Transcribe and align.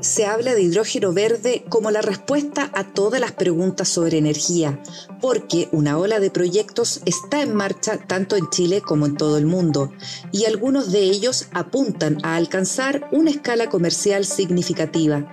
Se 0.00 0.26
habla 0.26 0.54
de 0.54 0.62
hidrógeno 0.62 1.12
verde 1.12 1.64
como 1.68 1.90
la 1.90 2.02
respuesta 2.02 2.70
a 2.74 2.92
todas 2.92 3.20
las 3.20 3.32
preguntas 3.32 3.88
sobre 3.88 4.18
energía, 4.18 4.82
porque 5.20 5.68
una 5.72 5.98
ola 5.98 6.20
de 6.20 6.30
proyectos 6.30 7.00
está 7.04 7.42
en 7.42 7.54
marcha 7.54 7.98
tanto 7.98 8.36
en 8.36 8.48
Chile 8.50 8.80
como 8.80 9.06
en 9.06 9.16
todo 9.16 9.38
el 9.38 9.46
mundo, 9.46 9.92
y 10.30 10.44
algunos 10.44 10.92
de 10.92 11.00
ellos 11.00 11.46
apuntan 11.52 12.18
a 12.22 12.36
alcanzar 12.36 13.08
una 13.12 13.30
escala 13.30 13.68
comercial 13.68 14.24
significativa. 14.24 15.32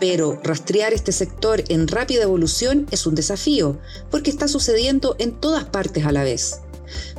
Pero 0.00 0.38
rastrear 0.42 0.92
este 0.92 1.12
sector 1.12 1.64
en 1.68 1.88
rápida 1.88 2.22
evolución 2.22 2.86
es 2.90 3.06
un 3.06 3.14
desafío, 3.14 3.78
porque 4.10 4.30
está 4.30 4.48
sucediendo 4.48 5.16
en 5.18 5.32
todas 5.32 5.64
partes 5.64 6.06
a 6.06 6.12
la 6.12 6.24
vez. 6.24 6.60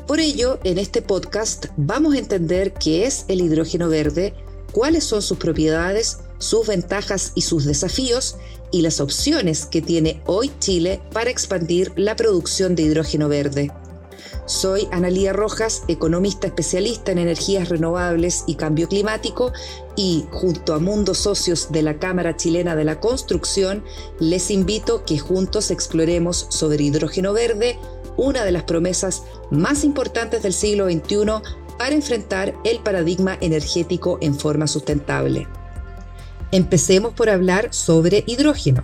Por 0.08 0.20
ello, 0.20 0.60
en 0.64 0.78
este 0.80 1.02
podcast 1.02 1.68
vamos 1.78 2.16
a 2.16 2.20
entender 2.20 2.74
qué 2.74 3.06
es 3.06 3.26
el 3.28 3.42
hidrógeno 3.42 3.90
verde, 3.90 4.34
cuáles 4.72 5.04
son 5.04 5.22
sus 5.22 5.38
propiedades, 5.38 6.20
sus 6.40 6.66
ventajas 6.68 7.32
y 7.36 7.42
sus 7.42 7.66
desafíos 7.66 8.38
y 8.72 8.82
las 8.82 9.00
opciones 9.00 9.66
que 9.66 9.82
tiene 9.82 10.22
hoy 10.26 10.52
Chile 10.60 11.02
para 11.14 11.30
expandir 11.30 11.92
la 11.96 12.16
producción 12.16 12.76
de 12.76 12.84
hidrógeno 12.84 13.30
verde. 13.30 13.72
Soy 14.46 14.88
Analía 14.92 15.32
Rojas, 15.32 15.84
economista 15.88 16.48
especialista 16.48 17.12
en 17.12 17.20
energías 17.20 17.70
renovables 17.70 18.46
y 18.48 18.56
cambio 18.56 18.88
climático 18.88 19.54
y 19.96 20.26
junto 20.32 20.74
a 20.74 20.80
Mundos 20.80 21.20
Socios 21.20 21.72
de 21.72 21.84
la 21.84 22.00
Cámara 22.00 22.36
Chilena 22.36 22.76
de 22.76 22.84
la 22.84 23.00
Construcción 23.00 23.84
les 24.20 24.50
invito 24.50 25.06
que 25.06 25.20
juntos 25.20 25.70
exploremos 25.70 26.48
sobre 26.50 26.84
hidrógeno 26.84 27.32
verde, 27.32 27.78
una 28.18 28.44
de 28.44 28.52
las 28.52 28.64
promesas 28.64 29.22
más 29.52 29.84
importantes 29.84 30.42
del 30.42 30.54
siglo 30.54 30.86
XXI 30.86 31.44
para 31.78 31.96
enfrentar 31.96 32.56
el 32.64 32.80
paradigma 32.80 33.38
energético 33.42 34.18
en 34.20 34.34
forma 34.34 34.66
sustentable. 34.66 35.48
Empecemos 36.52 37.14
por 37.14 37.30
hablar 37.30 37.74
sobre 37.74 38.24
hidrógeno. 38.28 38.84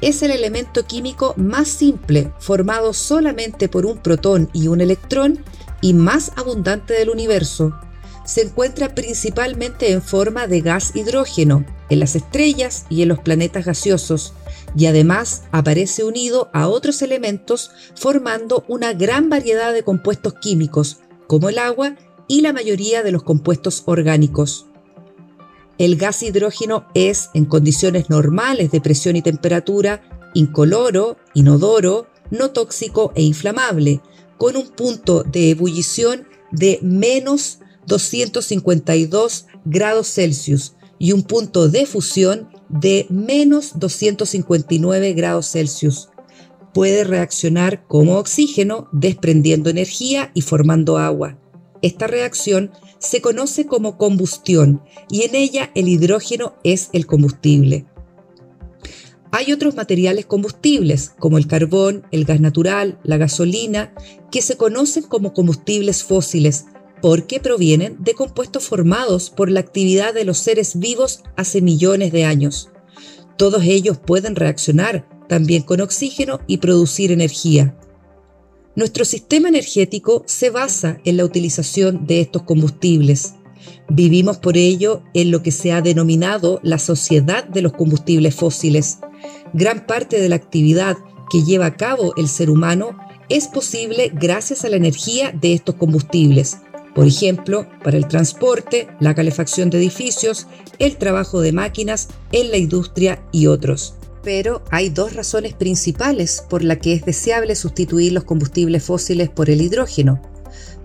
Es 0.00 0.22
el 0.22 0.30
elemento 0.30 0.86
químico 0.86 1.34
más 1.36 1.68
simple, 1.68 2.32
formado 2.38 2.92
solamente 2.92 3.68
por 3.68 3.84
un 3.84 3.98
protón 3.98 4.48
y 4.52 4.68
un 4.68 4.80
electrón, 4.80 5.44
y 5.80 5.94
más 5.94 6.32
abundante 6.36 6.94
del 6.94 7.10
universo. 7.10 7.78
Se 8.24 8.42
encuentra 8.42 8.94
principalmente 8.94 9.90
en 9.90 10.02
forma 10.02 10.46
de 10.46 10.60
gas 10.60 10.94
hidrógeno, 10.94 11.64
en 11.88 12.00
las 12.00 12.14
estrellas 12.14 12.84
y 12.90 13.02
en 13.02 13.08
los 13.08 13.20
planetas 13.20 13.64
gaseosos, 13.64 14.34
y 14.76 14.86
además 14.86 15.44
aparece 15.50 16.04
unido 16.04 16.50
a 16.52 16.68
otros 16.68 17.00
elementos 17.02 17.70
formando 17.94 18.64
una 18.68 18.92
gran 18.92 19.30
variedad 19.30 19.72
de 19.72 19.82
compuestos 19.82 20.34
químicos, 20.34 20.98
como 21.26 21.48
el 21.48 21.58
agua 21.58 21.96
y 22.26 22.42
la 22.42 22.52
mayoría 22.52 23.02
de 23.02 23.12
los 23.12 23.22
compuestos 23.22 23.82
orgánicos. 23.86 24.66
El 25.78 25.96
gas 25.96 26.24
hidrógeno 26.24 26.86
es, 26.94 27.30
en 27.34 27.44
condiciones 27.44 28.10
normales 28.10 28.72
de 28.72 28.80
presión 28.80 29.14
y 29.14 29.22
temperatura, 29.22 30.02
incoloro, 30.34 31.16
inodoro, 31.34 32.08
no 32.30 32.50
tóxico 32.50 33.12
e 33.14 33.22
inflamable, 33.22 34.00
con 34.38 34.56
un 34.56 34.68
punto 34.68 35.22
de 35.22 35.50
ebullición 35.50 36.26
de 36.50 36.80
menos 36.82 37.60
252 37.86 39.46
grados 39.64 40.08
Celsius 40.12 40.74
y 40.98 41.12
un 41.12 41.22
punto 41.22 41.68
de 41.68 41.86
fusión 41.86 42.48
de 42.68 43.06
menos 43.08 43.78
259 43.78 45.12
grados 45.12 45.50
Celsius. 45.50 46.08
Puede 46.74 47.04
reaccionar 47.04 47.86
como 47.86 48.16
oxígeno, 48.16 48.88
desprendiendo 48.92 49.70
energía 49.70 50.32
y 50.34 50.42
formando 50.42 50.98
agua. 50.98 51.38
Esta 51.82 52.08
reacción 52.08 52.72
se 52.98 53.20
conoce 53.20 53.66
como 53.66 53.96
combustión 53.96 54.82
y 55.10 55.22
en 55.22 55.34
ella 55.34 55.70
el 55.74 55.88
hidrógeno 55.88 56.54
es 56.64 56.90
el 56.92 57.06
combustible. 57.06 57.86
Hay 59.30 59.52
otros 59.52 59.74
materiales 59.74 60.24
combustibles, 60.24 61.12
como 61.18 61.36
el 61.36 61.46
carbón, 61.46 62.06
el 62.10 62.24
gas 62.24 62.40
natural, 62.40 62.98
la 63.04 63.18
gasolina, 63.18 63.92
que 64.30 64.40
se 64.40 64.56
conocen 64.56 65.02
como 65.02 65.34
combustibles 65.34 66.02
fósiles 66.02 66.64
porque 67.02 67.38
provienen 67.38 67.96
de 68.00 68.14
compuestos 68.14 68.64
formados 68.64 69.30
por 69.30 69.50
la 69.50 69.60
actividad 69.60 70.14
de 70.14 70.24
los 70.24 70.38
seres 70.38 70.78
vivos 70.78 71.22
hace 71.36 71.60
millones 71.60 72.10
de 72.12 72.24
años. 72.24 72.70
Todos 73.36 73.62
ellos 73.64 73.98
pueden 73.98 74.34
reaccionar 74.34 75.08
también 75.28 75.62
con 75.62 75.80
oxígeno 75.80 76.40
y 76.46 76.58
producir 76.58 77.12
energía. 77.12 77.78
Nuestro 78.78 79.04
sistema 79.04 79.48
energético 79.48 80.22
se 80.26 80.50
basa 80.50 81.00
en 81.04 81.16
la 81.16 81.24
utilización 81.24 82.06
de 82.06 82.20
estos 82.20 82.44
combustibles. 82.44 83.34
Vivimos 83.88 84.36
por 84.36 84.56
ello 84.56 85.02
en 85.14 85.32
lo 85.32 85.42
que 85.42 85.50
se 85.50 85.72
ha 85.72 85.82
denominado 85.82 86.60
la 86.62 86.78
sociedad 86.78 87.42
de 87.42 87.60
los 87.60 87.72
combustibles 87.72 88.36
fósiles. 88.36 88.98
Gran 89.52 89.84
parte 89.84 90.20
de 90.20 90.28
la 90.28 90.36
actividad 90.36 90.96
que 91.28 91.42
lleva 91.42 91.66
a 91.66 91.76
cabo 91.76 92.14
el 92.16 92.28
ser 92.28 92.50
humano 92.50 92.96
es 93.28 93.48
posible 93.48 94.12
gracias 94.14 94.64
a 94.64 94.68
la 94.68 94.76
energía 94.76 95.32
de 95.32 95.54
estos 95.54 95.74
combustibles. 95.74 96.58
Por 96.94 97.08
ejemplo, 97.08 97.66
para 97.82 97.96
el 97.96 98.06
transporte, 98.06 98.86
la 99.00 99.12
calefacción 99.12 99.70
de 99.70 99.78
edificios, 99.78 100.46
el 100.78 100.98
trabajo 100.98 101.40
de 101.40 101.50
máquinas 101.50 102.10
en 102.30 102.52
la 102.52 102.58
industria 102.58 103.24
y 103.32 103.48
otros. 103.48 103.94
Pero 104.22 104.62
hay 104.70 104.90
dos 104.90 105.14
razones 105.14 105.54
principales 105.54 106.44
por 106.48 106.62
las 106.62 106.78
que 106.78 106.94
es 106.94 107.04
deseable 107.04 107.54
sustituir 107.54 108.12
los 108.12 108.24
combustibles 108.24 108.82
fósiles 108.82 109.28
por 109.28 109.50
el 109.50 109.60
hidrógeno. 109.62 110.20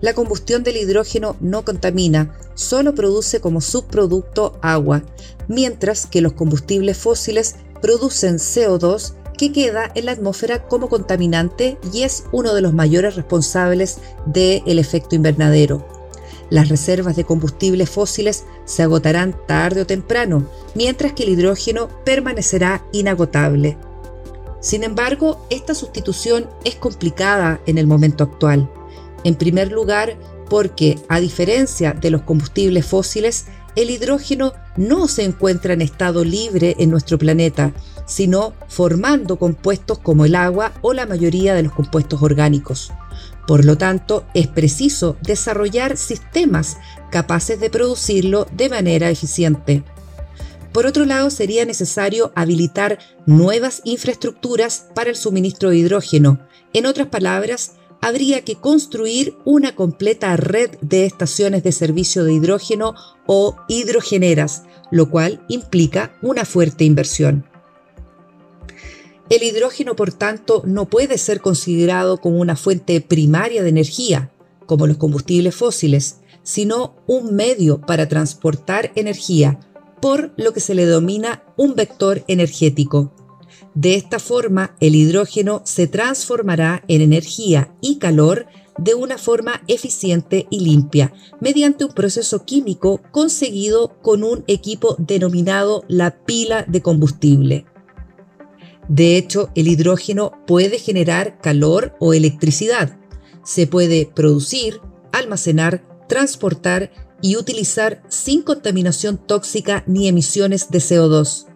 La 0.00 0.14
combustión 0.14 0.62
del 0.62 0.76
hidrógeno 0.76 1.36
no 1.40 1.64
contamina, 1.64 2.36
solo 2.54 2.94
produce 2.94 3.40
como 3.40 3.60
subproducto 3.60 4.58
agua, 4.62 5.02
mientras 5.48 6.06
que 6.06 6.20
los 6.20 6.34
combustibles 6.34 6.98
fósiles 6.98 7.56
producen 7.80 8.36
CO2 8.36 9.14
que 9.36 9.52
queda 9.52 9.90
en 9.94 10.06
la 10.06 10.12
atmósfera 10.12 10.66
como 10.68 10.88
contaminante 10.88 11.78
y 11.92 12.02
es 12.02 12.24
uno 12.32 12.54
de 12.54 12.60
los 12.60 12.72
mayores 12.72 13.16
responsables 13.16 13.98
del 14.26 14.78
efecto 14.78 15.16
invernadero. 15.16 15.93
Las 16.50 16.68
reservas 16.68 17.16
de 17.16 17.24
combustibles 17.24 17.90
fósiles 17.90 18.44
se 18.64 18.82
agotarán 18.82 19.34
tarde 19.46 19.82
o 19.82 19.86
temprano, 19.86 20.46
mientras 20.74 21.12
que 21.12 21.24
el 21.24 21.30
hidrógeno 21.30 21.88
permanecerá 22.04 22.84
inagotable. 22.92 23.78
Sin 24.60 24.82
embargo, 24.82 25.46
esta 25.50 25.74
sustitución 25.74 26.48
es 26.64 26.76
complicada 26.76 27.60
en 27.66 27.78
el 27.78 27.86
momento 27.86 28.24
actual. 28.24 28.70
En 29.22 29.34
primer 29.34 29.72
lugar, 29.72 30.16
porque, 30.48 30.98
a 31.08 31.20
diferencia 31.20 31.92
de 31.92 32.10
los 32.10 32.22
combustibles 32.22 32.86
fósiles, 32.86 33.46
el 33.76 33.90
hidrógeno 33.90 34.52
no 34.76 35.08
se 35.08 35.24
encuentra 35.24 35.72
en 35.72 35.82
estado 35.82 36.24
libre 36.24 36.76
en 36.78 36.90
nuestro 36.90 37.18
planeta, 37.18 37.72
sino 38.06 38.52
formando 38.68 39.36
compuestos 39.36 39.98
como 39.98 40.24
el 40.24 40.34
agua 40.34 40.72
o 40.82 40.92
la 40.92 41.06
mayoría 41.06 41.54
de 41.54 41.64
los 41.64 41.72
compuestos 41.72 42.22
orgánicos. 42.22 42.92
Por 43.46 43.64
lo 43.64 43.76
tanto, 43.76 44.24
es 44.34 44.46
preciso 44.46 45.16
desarrollar 45.22 45.96
sistemas 45.96 46.78
capaces 47.10 47.60
de 47.60 47.70
producirlo 47.70 48.46
de 48.52 48.68
manera 48.68 49.10
eficiente. 49.10 49.84
Por 50.72 50.86
otro 50.86 51.04
lado, 51.04 51.30
sería 51.30 51.64
necesario 51.64 52.32
habilitar 52.34 52.98
nuevas 53.26 53.80
infraestructuras 53.84 54.86
para 54.94 55.10
el 55.10 55.16
suministro 55.16 55.70
de 55.70 55.76
hidrógeno. 55.76 56.40
En 56.72 56.86
otras 56.86 57.08
palabras, 57.08 57.74
habría 58.00 58.42
que 58.42 58.56
construir 58.56 59.36
una 59.44 59.74
completa 59.74 60.36
red 60.36 60.72
de 60.80 61.06
estaciones 61.06 61.62
de 61.62 61.72
servicio 61.72 62.24
de 62.24 62.34
hidrógeno 62.34 62.94
o 63.26 63.56
hidrogeneras, 63.68 64.64
lo 64.90 65.08
cual 65.10 65.44
implica 65.48 66.12
una 66.20 66.44
fuerte 66.44 66.84
inversión. 66.84 67.46
El 69.30 69.42
hidrógeno, 69.42 69.96
por 69.96 70.12
tanto, 70.12 70.62
no 70.66 70.86
puede 70.86 71.16
ser 71.16 71.40
considerado 71.40 72.18
como 72.20 72.38
una 72.38 72.56
fuente 72.56 73.00
primaria 73.00 73.62
de 73.62 73.70
energía, 73.70 74.30
como 74.66 74.86
los 74.86 74.98
combustibles 74.98 75.54
fósiles, 75.54 76.20
sino 76.42 76.96
un 77.06 77.34
medio 77.34 77.80
para 77.80 78.06
transportar 78.06 78.92
energía, 78.96 79.58
por 80.02 80.34
lo 80.36 80.52
que 80.52 80.60
se 80.60 80.74
le 80.74 80.84
denomina 80.84 81.42
un 81.56 81.74
vector 81.74 82.22
energético. 82.28 83.14
De 83.74 83.94
esta 83.94 84.18
forma, 84.18 84.76
el 84.80 84.94
hidrógeno 84.94 85.62
se 85.64 85.86
transformará 85.86 86.84
en 86.86 87.00
energía 87.00 87.74
y 87.80 87.96
calor 87.96 88.46
de 88.76 88.94
una 88.94 89.16
forma 89.16 89.62
eficiente 89.68 90.46
y 90.50 90.60
limpia, 90.60 91.14
mediante 91.40 91.84
un 91.84 91.92
proceso 91.92 92.44
químico 92.44 93.00
conseguido 93.10 93.96
con 94.02 94.22
un 94.22 94.44
equipo 94.48 94.96
denominado 94.98 95.84
la 95.88 96.24
pila 96.24 96.64
de 96.68 96.82
combustible. 96.82 97.64
De 98.88 99.16
hecho, 99.16 99.50
el 99.54 99.68
hidrógeno 99.68 100.32
puede 100.46 100.78
generar 100.78 101.40
calor 101.40 101.94
o 102.00 102.14
electricidad. 102.14 102.98
Se 103.44 103.66
puede 103.66 104.06
producir, 104.06 104.80
almacenar, 105.12 105.82
transportar 106.08 106.90
y 107.22 107.36
utilizar 107.36 108.02
sin 108.08 108.42
contaminación 108.42 109.18
tóxica 109.18 109.84
ni 109.86 110.08
emisiones 110.08 110.70
de 110.70 110.78
CO2. 110.78 111.46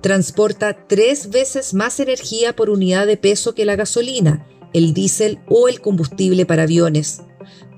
Transporta 0.00 0.86
tres 0.86 1.30
veces 1.30 1.74
más 1.74 2.00
energía 2.00 2.54
por 2.54 2.70
unidad 2.70 3.06
de 3.06 3.16
peso 3.16 3.54
que 3.54 3.64
la 3.64 3.76
gasolina, 3.76 4.46
el 4.72 4.94
diésel 4.94 5.40
o 5.48 5.68
el 5.68 5.80
combustible 5.80 6.46
para 6.46 6.62
aviones. 6.62 7.22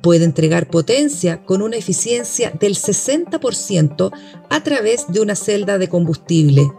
Puede 0.03 0.25
entregar 0.25 0.69
potencia 0.71 1.45
con 1.45 1.63
una 1.63 1.77
eficiencia 1.77 2.53
del 2.61 2.77
60% 2.77 4.13
a 4.51 4.63
través 4.63 5.07
de 5.09 5.21
una 5.21 5.35
celda 5.35 5.79
de 5.79 5.89
combustible. 5.89 6.71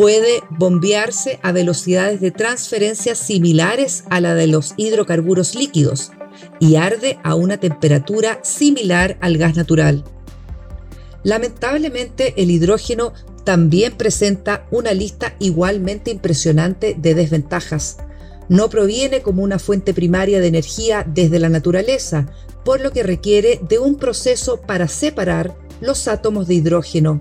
Puede 0.00 0.42
bombearse 0.48 1.38
a 1.42 1.52
velocidades 1.52 2.22
de 2.22 2.30
transferencia 2.30 3.14
similares 3.14 4.04
a 4.08 4.22
la 4.22 4.34
de 4.34 4.46
los 4.46 4.72
hidrocarburos 4.78 5.54
líquidos 5.54 6.10
y 6.58 6.76
arde 6.76 7.18
a 7.22 7.34
una 7.34 7.58
temperatura 7.58 8.40
similar 8.42 9.18
al 9.20 9.36
gas 9.36 9.56
natural. 9.56 10.02
Lamentablemente, 11.22 12.32
el 12.38 12.50
hidrógeno 12.50 13.12
también 13.44 13.92
presenta 13.92 14.66
una 14.70 14.94
lista 14.94 15.34
igualmente 15.38 16.10
impresionante 16.10 16.96
de 16.98 17.14
desventajas. 17.14 17.98
No 18.48 18.70
proviene 18.70 19.20
como 19.20 19.42
una 19.42 19.58
fuente 19.58 19.92
primaria 19.92 20.40
de 20.40 20.46
energía 20.46 21.04
desde 21.06 21.38
la 21.38 21.50
naturaleza, 21.50 22.24
por 22.64 22.80
lo 22.80 22.90
que 22.90 23.02
requiere 23.02 23.60
de 23.68 23.78
un 23.78 23.96
proceso 23.96 24.62
para 24.62 24.88
separar 24.88 25.54
los 25.82 26.08
átomos 26.08 26.48
de 26.48 26.54
hidrógeno. 26.54 27.20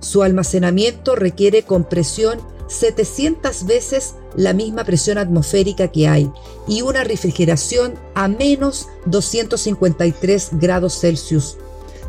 Su 0.00 0.22
almacenamiento 0.22 1.16
requiere 1.16 1.62
compresión 1.62 2.40
700 2.68 3.66
veces 3.66 4.14
la 4.36 4.52
misma 4.52 4.84
presión 4.84 5.18
atmosférica 5.18 5.88
que 5.88 6.06
hay 6.06 6.30
y 6.66 6.82
una 6.82 7.02
refrigeración 7.02 7.94
a 8.14 8.28
menos 8.28 8.88
253 9.06 10.50
grados 10.52 11.00
Celsius 11.00 11.56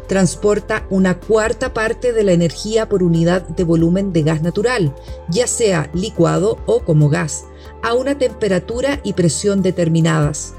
transporta 0.09 0.87
una 0.89 1.19
cuarta 1.19 1.73
parte 1.73 2.13
de 2.13 2.23
la 2.23 2.33
energía 2.33 2.89
por 2.89 3.03
unidad 3.03 3.43
de 3.43 3.63
volumen 3.63 4.11
de 4.11 4.23
gas 4.23 4.41
natural, 4.41 4.93
ya 5.29 5.45
sea 5.45 5.89
licuado 5.93 6.57
o 6.65 6.83
como 6.83 7.09
gas, 7.09 7.45
a 7.83 7.93
una 7.93 8.17
temperatura 8.17 8.99
y 9.03 9.13
presión 9.13 9.61
determinadas. 9.61 10.55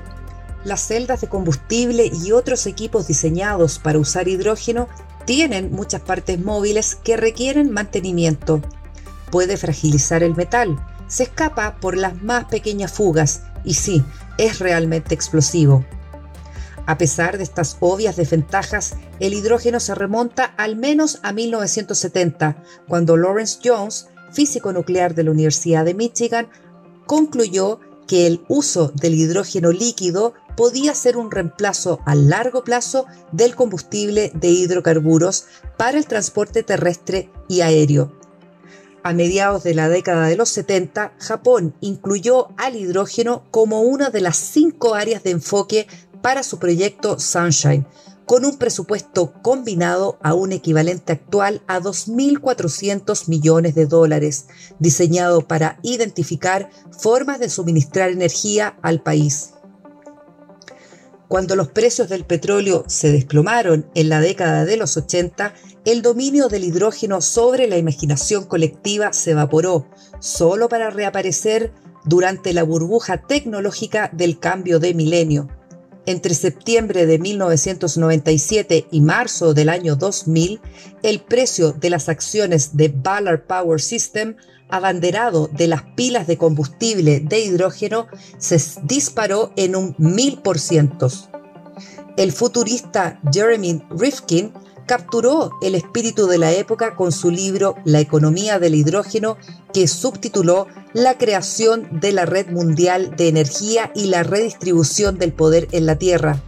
Las 0.62 0.87
celdas 0.87 1.21
de 1.23 1.29
combustible 1.29 2.12
y 2.25 2.31
otros 2.31 2.67
equipos 2.67 3.09
diseñados 3.09 3.81
para 3.81 3.99
usar 3.99 4.29
hidrógeno 4.29 4.88
tienen 5.25 5.72
muchas 5.72 6.02
partes 6.02 6.40
móviles 6.40 6.96
que 6.96 7.17
requieren 7.17 7.70
mantenimiento. 7.70 8.62
Puede 9.31 9.56
fragilizar 9.56 10.22
el 10.22 10.34
metal, 10.34 10.78
se 11.06 11.25
escapa 11.25 11.76
por 11.81 11.96
las 11.96 12.22
más 12.22 12.46
pequeñas 12.46 12.93
fugas 12.93 13.43
y 13.64 13.75
sí, 13.75 14.05
es 14.38 14.58
realmente 14.58 15.14
explosivo. 15.14 15.84
A 16.87 16.99
pesar 16.99 17.37
de 17.37 17.44
estas 17.44 17.76
obvias 17.81 18.17
desventajas, 18.17 18.96
el 19.20 19.34
hidrógeno 19.34 19.78
se 19.81 19.94
remonta 19.94 20.44
al 20.44 20.76
menos 20.76 21.20
a 21.23 21.32
1970, 21.32 22.62
cuando 22.88 23.16
Lawrence 23.16 23.61
Jones, 23.62 24.08
físico 24.32 24.73
nuclear 24.73 25.14
de 25.14 25.25
la 25.25 25.31
Universidad 25.31 25.84
de 25.84 25.94
Michigan, 25.94 26.49
concluyó 27.06 27.81
que 28.08 28.26
el 28.26 28.44
uso 28.49 28.93
del 28.94 29.14
hidrógeno 29.14 29.70
líquido 29.70 30.34
podía 30.56 30.94
ser 30.94 31.17
un 31.17 31.31
reemplazo 31.31 32.00
a 32.06 32.14
largo 32.14 32.64
plazo 32.64 33.06
del 33.32 33.55
combustible 33.55 34.32
de 34.35 34.49
hidrocarburos 34.49 35.47
para 35.76 35.99
el 35.99 36.06
transporte 36.06 36.62
terrestre 36.62 37.31
y 37.49 37.61
aéreo. 37.61 38.12
A 39.02 39.14
mediados 39.14 39.62
de 39.62 39.75
la 39.75 39.88
década 39.88 40.26
de 40.26 40.37
los 40.37 40.50
70, 40.50 41.14
Japón 41.19 41.75
incluyó 41.81 42.49
al 42.58 42.76
hidrógeno 42.76 43.44
como 43.50 43.81
una 43.81 44.11
de 44.11 44.20
las 44.20 44.37
cinco 44.37 44.94
áreas 44.94 45.23
de 45.23 45.31
enfoque 45.31 45.87
para 46.20 46.43
su 46.43 46.58
proyecto 46.58 47.19
Sunshine, 47.19 47.87
con 48.26 48.44
un 48.44 48.58
presupuesto 48.58 49.32
combinado 49.43 50.19
a 50.23 50.35
un 50.35 50.52
equivalente 50.52 51.14
actual 51.14 51.62
a 51.67 51.81
2.400 51.81 53.29
millones 53.29 53.75
de 53.75 53.87
dólares, 53.87 54.47
diseñado 54.79 55.49
para 55.49 55.81
identificar 55.82 56.70
formas 56.97 57.41
de 57.41 57.49
suministrar 57.49 58.11
energía 58.11 58.76
al 58.82 59.02
país. 59.02 59.55
Cuando 61.31 61.55
los 61.55 61.69
precios 61.69 62.09
del 62.09 62.25
petróleo 62.25 62.82
se 62.88 63.12
desplomaron 63.12 63.87
en 63.94 64.09
la 64.09 64.19
década 64.19 64.65
de 64.65 64.77
los 64.77 64.97
80, 64.97 65.55
el 65.85 66.03
dominio 66.03 66.49
del 66.49 66.65
hidrógeno 66.65 67.21
sobre 67.21 67.69
la 67.69 67.79
imaginación 67.79 68.47
colectiva 68.47 69.12
se 69.12 69.31
evaporó, 69.31 69.87
solo 70.19 70.69
para 70.69 70.91
reaparecer 70.91 71.73
durante 72.05 72.53
la 72.53 72.65
burbuja 72.65 73.19
tecnológica 73.29 74.11
del 74.12 74.41
cambio 74.41 74.81
de 74.81 74.93
milenio. 74.93 75.47
Entre 76.05 76.35
septiembre 76.35 77.06
de 77.06 77.21
1997 77.21 78.88
y 78.91 79.00
marzo 79.00 79.55
del 79.55 79.69
año 79.69 79.94
2000, 79.94 80.61
el 81.05 81.21
precio 81.21 81.71
de 81.71 81.91
las 81.91 82.09
acciones 82.09 82.76
de 82.76 82.88
Ballard 82.88 83.47
Power 83.47 83.81
System, 83.81 84.35
abanderado 84.70 85.49
de 85.49 85.67
las 85.67 85.82
pilas 85.82 86.26
de 86.26 86.38
combustible 86.38 87.20
de 87.20 87.40
hidrógeno, 87.40 88.06
se 88.38 88.61
disparó 88.82 89.52
en 89.56 89.76
un 89.76 89.94
1000%. 89.96 91.28
El 92.17 92.32
futurista 92.32 93.20
Jeremy 93.32 93.82
Rifkin 93.90 94.52
capturó 94.90 95.52
el 95.62 95.76
espíritu 95.76 96.26
de 96.26 96.37
la 96.37 96.50
época 96.52 96.96
con 96.96 97.12
su 97.12 97.31
libro 97.31 97.76
La 97.84 98.00
economía 98.00 98.58
del 98.58 98.75
hidrógeno, 98.75 99.37
que 99.72 99.87
subtituló 99.87 100.67
La 100.93 101.16
creación 101.16 102.00
de 102.00 102.11
la 102.11 102.26
red 102.26 102.49
mundial 102.49 103.14
de 103.16 103.28
energía 103.28 103.93
y 103.94 104.06
la 104.06 104.25
redistribución 104.25 105.16
del 105.16 105.32
poder 105.32 105.69
en 105.70 105.87
la 105.87 105.96
Tierra. 105.96 106.43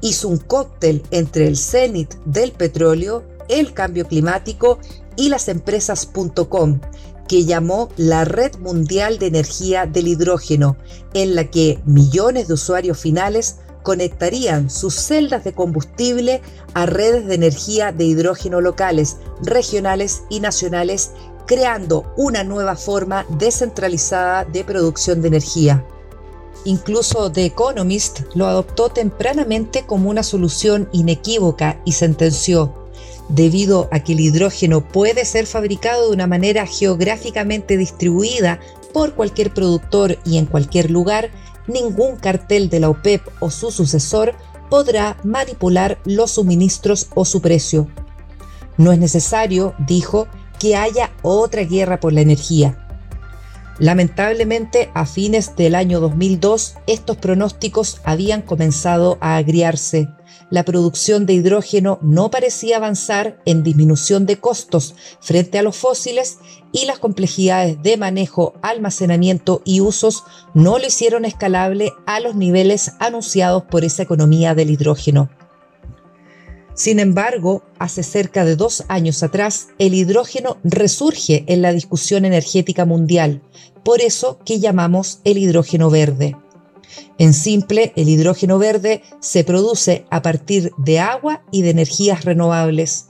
Hizo 0.00 0.28
un 0.28 0.38
cóctel 0.38 1.02
entre 1.10 1.46
el 1.46 1.58
cenit 1.58 2.14
del 2.24 2.52
petróleo, 2.52 3.24
el 3.50 3.74
cambio 3.74 4.06
climático 4.06 4.78
y 5.16 5.28
las 5.28 5.48
empresas.com, 5.48 6.80
que 7.28 7.44
llamó 7.44 7.90
la 7.96 8.24
Red 8.24 8.56
Mundial 8.58 9.18
de 9.18 9.26
Energía 9.26 9.86
del 9.86 10.08
Hidrógeno, 10.08 10.76
en 11.14 11.34
la 11.34 11.44
que 11.44 11.78
millones 11.84 12.48
de 12.48 12.54
usuarios 12.54 12.98
finales 12.98 13.58
conectarían 13.82 14.68
sus 14.68 14.94
celdas 14.94 15.44
de 15.44 15.52
combustible 15.52 16.42
a 16.74 16.86
redes 16.86 17.26
de 17.26 17.34
energía 17.34 17.92
de 17.92 18.04
hidrógeno 18.04 18.60
locales, 18.60 19.16
regionales 19.42 20.24
y 20.28 20.40
nacionales, 20.40 21.12
creando 21.46 22.12
una 22.16 22.44
nueva 22.44 22.76
forma 22.76 23.24
descentralizada 23.38 24.44
de 24.44 24.64
producción 24.64 25.22
de 25.22 25.28
energía. 25.28 25.86
Incluso 26.64 27.32
The 27.32 27.46
Economist 27.46 28.20
lo 28.34 28.46
adoptó 28.46 28.90
tempranamente 28.90 29.86
como 29.86 30.10
una 30.10 30.22
solución 30.22 30.88
inequívoca 30.92 31.80
y 31.84 31.92
sentenció, 31.92 32.77
debido 33.28 33.88
a 33.92 34.00
que 34.00 34.12
el 34.12 34.20
hidrógeno 34.20 34.86
puede 34.86 35.24
ser 35.24 35.46
fabricado 35.46 36.08
de 36.08 36.14
una 36.14 36.26
manera 36.26 36.66
geográficamente 36.66 37.76
distribuida 37.76 38.60
por 38.92 39.14
cualquier 39.14 39.52
productor 39.52 40.18
y 40.24 40.38
en 40.38 40.46
cualquier 40.46 40.90
lugar, 40.90 41.30
ningún 41.66 42.16
cartel 42.16 42.70
de 42.70 42.80
la 42.80 42.88
OPEP 42.88 43.22
o 43.40 43.50
su 43.50 43.70
sucesor 43.70 44.34
podrá 44.70 45.18
manipular 45.24 45.98
los 46.04 46.32
suministros 46.32 47.08
o 47.14 47.24
su 47.24 47.40
precio. 47.40 47.88
No 48.76 48.92
es 48.92 48.98
necesario, 48.98 49.74
dijo, 49.86 50.28
que 50.58 50.76
haya 50.76 51.12
otra 51.22 51.62
guerra 51.62 52.00
por 52.00 52.12
la 52.12 52.20
energía. 52.20 52.84
Lamentablemente, 53.78 54.90
a 54.94 55.06
fines 55.06 55.54
del 55.54 55.74
año 55.74 56.00
2002, 56.00 56.74
estos 56.86 57.16
pronósticos 57.16 58.00
habían 58.04 58.42
comenzado 58.42 59.18
a 59.20 59.36
agriarse 59.36 60.08
la 60.50 60.64
producción 60.64 61.26
de 61.26 61.34
hidrógeno 61.34 61.98
no 62.02 62.30
parecía 62.30 62.76
avanzar 62.76 63.40
en 63.44 63.62
disminución 63.62 64.26
de 64.26 64.38
costos 64.38 64.94
frente 65.20 65.58
a 65.58 65.62
los 65.62 65.76
fósiles 65.76 66.38
y 66.72 66.86
las 66.86 66.98
complejidades 66.98 67.82
de 67.82 67.96
manejo, 67.96 68.54
almacenamiento 68.62 69.62
y 69.64 69.80
usos 69.80 70.24
no 70.54 70.78
lo 70.78 70.86
hicieron 70.86 71.24
escalable 71.24 71.92
a 72.06 72.20
los 72.20 72.34
niveles 72.34 72.92
anunciados 72.98 73.64
por 73.64 73.84
esa 73.84 74.02
economía 74.02 74.54
del 74.54 74.70
hidrógeno. 74.70 75.30
Sin 76.74 77.00
embargo, 77.00 77.64
hace 77.80 78.04
cerca 78.04 78.44
de 78.44 78.54
dos 78.54 78.84
años 78.86 79.24
atrás, 79.24 79.68
el 79.78 79.94
hidrógeno 79.94 80.58
resurge 80.62 81.44
en 81.48 81.60
la 81.60 81.72
discusión 81.72 82.24
energética 82.24 82.84
mundial, 82.84 83.42
por 83.82 84.00
eso 84.00 84.38
que 84.44 84.60
llamamos 84.60 85.20
el 85.24 85.38
hidrógeno 85.38 85.90
verde. 85.90 86.36
En 87.18 87.34
simple, 87.34 87.92
el 87.96 88.08
hidrógeno 88.08 88.58
verde 88.58 89.02
se 89.20 89.44
produce 89.44 90.06
a 90.10 90.22
partir 90.22 90.72
de 90.78 91.00
agua 91.00 91.42
y 91.50 91.62
de 91.62 91.70
energías 91.70 92.24
renovables. 92.24 93.06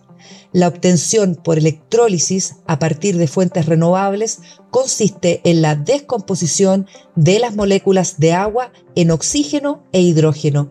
La 0.52 0.68
obtención 0.68 1.36
por 1.36 1.58
electrólisis 1.58 2.56
a 2.66 2.78
partir 2.78 3.18
de 3.18 3.28
fuentes 3.28 3.66
renovables 3.66 4.40
consiste 4.70 5.40
en 5.44 5.62
la 5.62 5.74
descomposición 5.74 6.86
de 7.16 7.38
las 7.38 7.54
moléculas 7.54 8.18
de 8.18 8.32
agua 8.32 8.72
en 8.94 9.10
oxígeno 9.10 9.84
e 9.92 10.00
hidrógeno. 10.00 10.70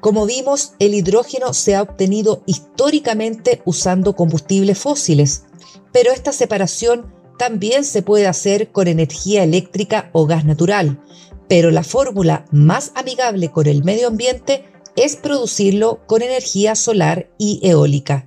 Como 0.00 0.26
vimos, 0.26 0.72
el 0.80 0.94
hidrógeno 0.94 1.54
se 1.54 1.76
ha 1.76 1.82
obtenido 1.82 2.42
históricamente 2.46 3.62
usando 3.64 4.16
combustibles 4.16 4.78
fósiles, 4.78 5.44
pero 5.92 6.10
esta 6.10 6.32
separación 6.32 7.14
también 7.38 7.84
se 7.84 8.02
puede 8.02 8.26
hacer 8.26 8.70
con 8.70 8.88
energía 8.88 9.44
eléctrica 9.44 10.10
o 10.12 10.26
gas 10.26 10.44
natural, 10.44 11.00
pero 11.48 11.70
la 11.70 11.84
fórmula 11.84 12.44
más 12.50 12.92
amigable 12.94 13.50
con 13.50 13.66
el 13.66 13.84
medio 13.84 14.08
ambiente 14.08 14.64
es 14.96 15.16
producirlo 15.16 16.00
con 16.06 16.22
energía 16.22 16.74
solar 16.74 17.30
y 17.38 17.60
eólica. 17.62 18.26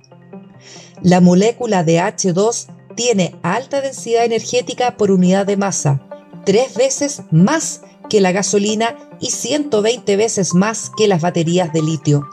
La 1.02 1.20
molécula 1.20 1.84
de 1.84 1.98
H2 2.00 2.66
tiene 2.96 3.36
alta 3.42 3.80
densidad 3.80 4.24
energética 4.24 4.96
por 4.96 5.10
unidad 5.10 5.46
de 5.46 5.56
masa, 5.56 6.02
tres 6.44 6.74
veces 6.74 7.22
más 7.30 7.82
que 8.08 8.20
la 8.20 8.32
gasolina 8.32 8.96
y 9.20 9.30
120 9.30 10.16
veces 10.16 10.54
más 10.54 10.90
que 10.96 11.08
las 11.08 11.20
baterías 11.20 11.72
de 11.72 11.82
litio. 11.82 12.26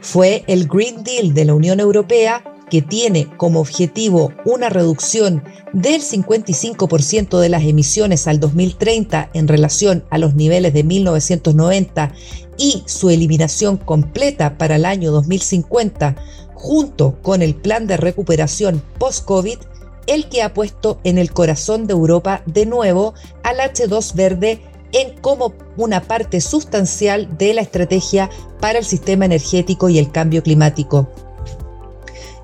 Fue 0.00 0.44
el 0.46 0.68
Green 0.68 1.02
Deal 1.02 1.34
de 1.34 1.44
la 1.44 1.54
Unión 1.54 1.80
Europea 1.80 2.44
que 2.70 2.82
tiene 2.82 3.28
como 3.36 3.60
objetivo 3.60 4.32
una 4.44 4.68
reducción 4.68 5.44
del 5.72 6.00
55% 6.00 7.38
de 7.38 7.48
las 7.48 7.62
emisiones 7.64 8.26
al 8.26 8.40
2030 8.40 9.30
en 9.34 9.48
relación 9.48 10.04
a 10.10 10.18
los 10.18 10.34
niveles 10.34 10.72
de 10.72 10.84
1990 10.84 12.12
y 12.58 12.82
su 12.86 13.10
eliminación 13.10 13.76
completa 13.76 14.58
para 14.58 14.76
el 14.76 14.84
año 14.84 15.12
2050, 15.12 16.16
junto 16.54 17.20
con 17.22 17.42
el 17.42 17.54
plan 17.54 17.86
de 17.86 17.96
recuperación 17.96 18.82
post-COVID, 18.98 19.58
el 20.06 20.28
que 20.28 20.42
ha 20.42 20.54
puesto 20.54 21.00
en 21.04 21.18
el 21.18 21.32
corazón 21.32 21.86
de 21.86 21.92
Europa 21.92 22.42
de 22.46 22.66
nuevo 22.66 23.14
al 23.42 23.58
H2 23.58 24.14
verde 24.14 24.60
en 24.92 25.18
como 25.20 25.52
una 25.76 26.02
parte 26.02 26.40
sustancial 26.40 27.36
de 27.36 27.54
la 27.54 27.60
estrategia 27.60 28.30
para 28.60 28.78
el 28.78 28.84
sistema 28.84 29.24
energético 29.24 29.88
y 29.88 29.98
el 29.98 30.10
cambio 30.10 30.42
climático. 30.42 31.08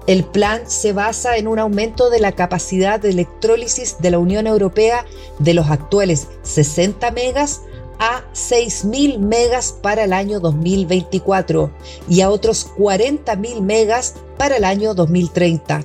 El 0.07 0.25
plan 0.25 0.63
se 0.67 0.93
basa 0.93 1.37
en 1.37 1.47
un 1.47 1.59
aumento 1.59 2.11
de 2.11 2.19
la 2.19 2.33
capacidad 2.33 2.99
de 2.99 3.11
electrólisis 3.11 3.99
de 4.01 4.11
la 4.11 4.19
Unión 4.19 4.47
Europea 4.47 5.07
de 5.39 5.55
los 5.55 5.71
actuales 5.71 6.27
60 6.43 7.11
megas 7.13 7.63
a 8.01 8.25
6.000 8.35 9.19
megas 9.21 9.73
para 9.81 10.03
el 10.03 10.13
año 10.13 10.41
2024 10.41 11.71
y 12.09 12.21
a 12.21 12.31
otros 12.31 12.69
40.000 12.77 13.61
megas 13.61 14.15
para 14.39 14.57
el 14.57 14.65
año 14.65 14.93
2030, 14.95 15.85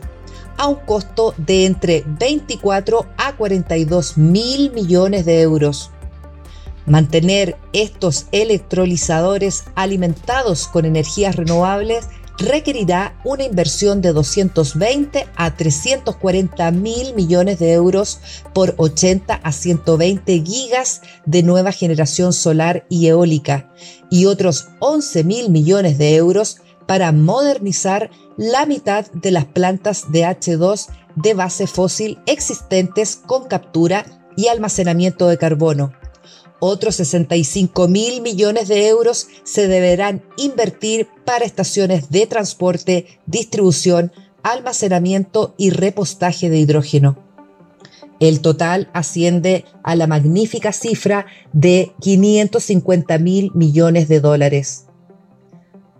a 0.57 0.67
un 0.67 0.75
costo 0.77 1.35
de 1.37 1.67
entre 1.67 2.03
24 2.07 3.05
a 3.17 3.35
42 3.35 4.17
mil 4.17 4.71
millones 4.71 5.25
de 5.25 5.41
euros. 5.41 5.91
Mantener 6.87 7.55
estos 7.73 8.25
electrolizadores 8.31 9.65
alimentados 9.75 10.67
con 10.67 10.85
energías 10.85 11.35
renovables 11.35 12.07
requerirá 12.37 13.19
una 13.23 13.43
inversión 13.43 14.01
de 14.01 14.13
220 14.13 15.27
a 15.35 15.55
340 15.55 16.71
mil 16.71 17.13
millones 17.15 17.59
de 17.59 17.73
euros 17.73 18.19
por 18.53 18.75
80 18.77 19.33
a 19.33 19.51
120 19.51 20.43
gigas 20.45 21.01
de 21.25 21.43
nueva 21.43 21.71
generación 21.71 22.33
solar 22.33 22.85
y 22.89 23.07
eólica 23.07 23.71
y 24.09 24.25
otros 24.25 24.69
11 24.79 25.23
mil 25.23 25.49
millones 25.49 25.97
de 25.97 26.15
euros 26.15 26.57
para 26.85 27.11
modernizar 27.11 28.11
la 28.37 28.65
mitad 28.65 29.11
de 29.11 29.31
las 29.31 29.45
plantas 29.45 30.11
de 30.11 30.21
H2 30.21 30.87
de 31.15 31.33
base 31.33 31.67
fósil 31.67 32.19
existentes 32.27 33.15
con 33.15 33.47
captura 33.47 34.05
y 34.35 34.47
almacenamiento 34.47 35.27
de 35.27 35.37
carbono 35.37 35.91
otros 36.59 36.95
65 36.95 37.87
mil 37.87 38.21
millones 38.21 38.67
de 38.67 38.87
euros 38.87 39.27
se 39.43 39.67
deberán 39.67 40.23
invertir 40.37 41.07
para 41.25 41.45
estaciones 41.45 42.09
de 42.09 42.25
transporte, 42.25 43.19
distribución, 43.25 44.11
almacenamiento 44.43 45.53
y 45.57 45.69
repostaje 45.69 46.49
de 46.49 46.57
hidrógeno. 46.57 47.17
El 48.19 48.41
total 48.41 48.89
asciende 48.93 49.65
a 49.83 49.95
la 49.95 50.07
magnífica 50.07 50.71
cifra 50.71 51.27
de 51.53 51.91
550 52.01 53.19
mil 53.19 53.51
millones 53.53 54.07
de 54.07 54.19
dólares. 54.19 54.85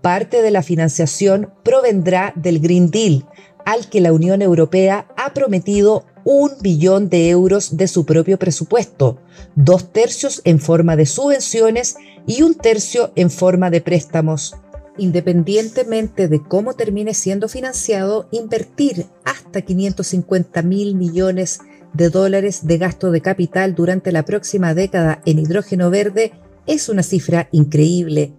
Parte 0.01 0.41
de 0.41 0.49
la 0.49 0.63
financiación 0.63 1.53
provendrá 1.63 2.33
del 2.35 2.59
Green 2.59 2.89
Deal, 2.89 3.25
al 3.65 3.89
que 3.89 4.01
la 4.01 4.13
Unión 4.13 4.41
Europea 4.41 5.07
ha 5.17 5.33
prometido 5.33 6.05
un 6.29 6.51
billón 6.59 7.07
de 7.07 7.29
euros 7.29 7.77
de 7.77 7.87
su 7.87 8.05
propio 8.05 8.37
presupuesto, 8.37 9.21
dos 9.55 9.93
tercios 9.93 10.41
en 10.43 10.59
forma 10.59 10.97
de 10.97 11.05
subvenciones 11.05 11.95
y 12.25 12.41
un 12.41 12.53
tercio 12.53 13.13
en 13.15 13.31
forma 13.31 13.69
de 13.69 13.79
préstamos. 13.79 14.53
Independientemente 14.97 16.27
de 16.27 16.43
cómo 16.43 16.73
termine 16.73 17.13
siendo 17.13 17.47
financiado, 17.47 18.27
invertir 18.31 19.05
hasta 19.23 19.61
550 19.61 20.63
mil 20.63 20.95
millones 20.95 21.59
de 21.93 22.09
dólares 22.09 22.67
de 22.67 22.77
gasto 22.77 23.09
de 23.11 23.21
capital 23.21 23.73
durante 23.73 24.11
la 24.11 24.25
próxima 24.25 24.73
década 24.73 25.21
en 25.25 25.39
hidrógeno 25.39 25.89
verde 25.89 26.33
es 26.65 26.89
una 26.89 27.03
cifra 27.03 27.47
increíble. 27.53 28.33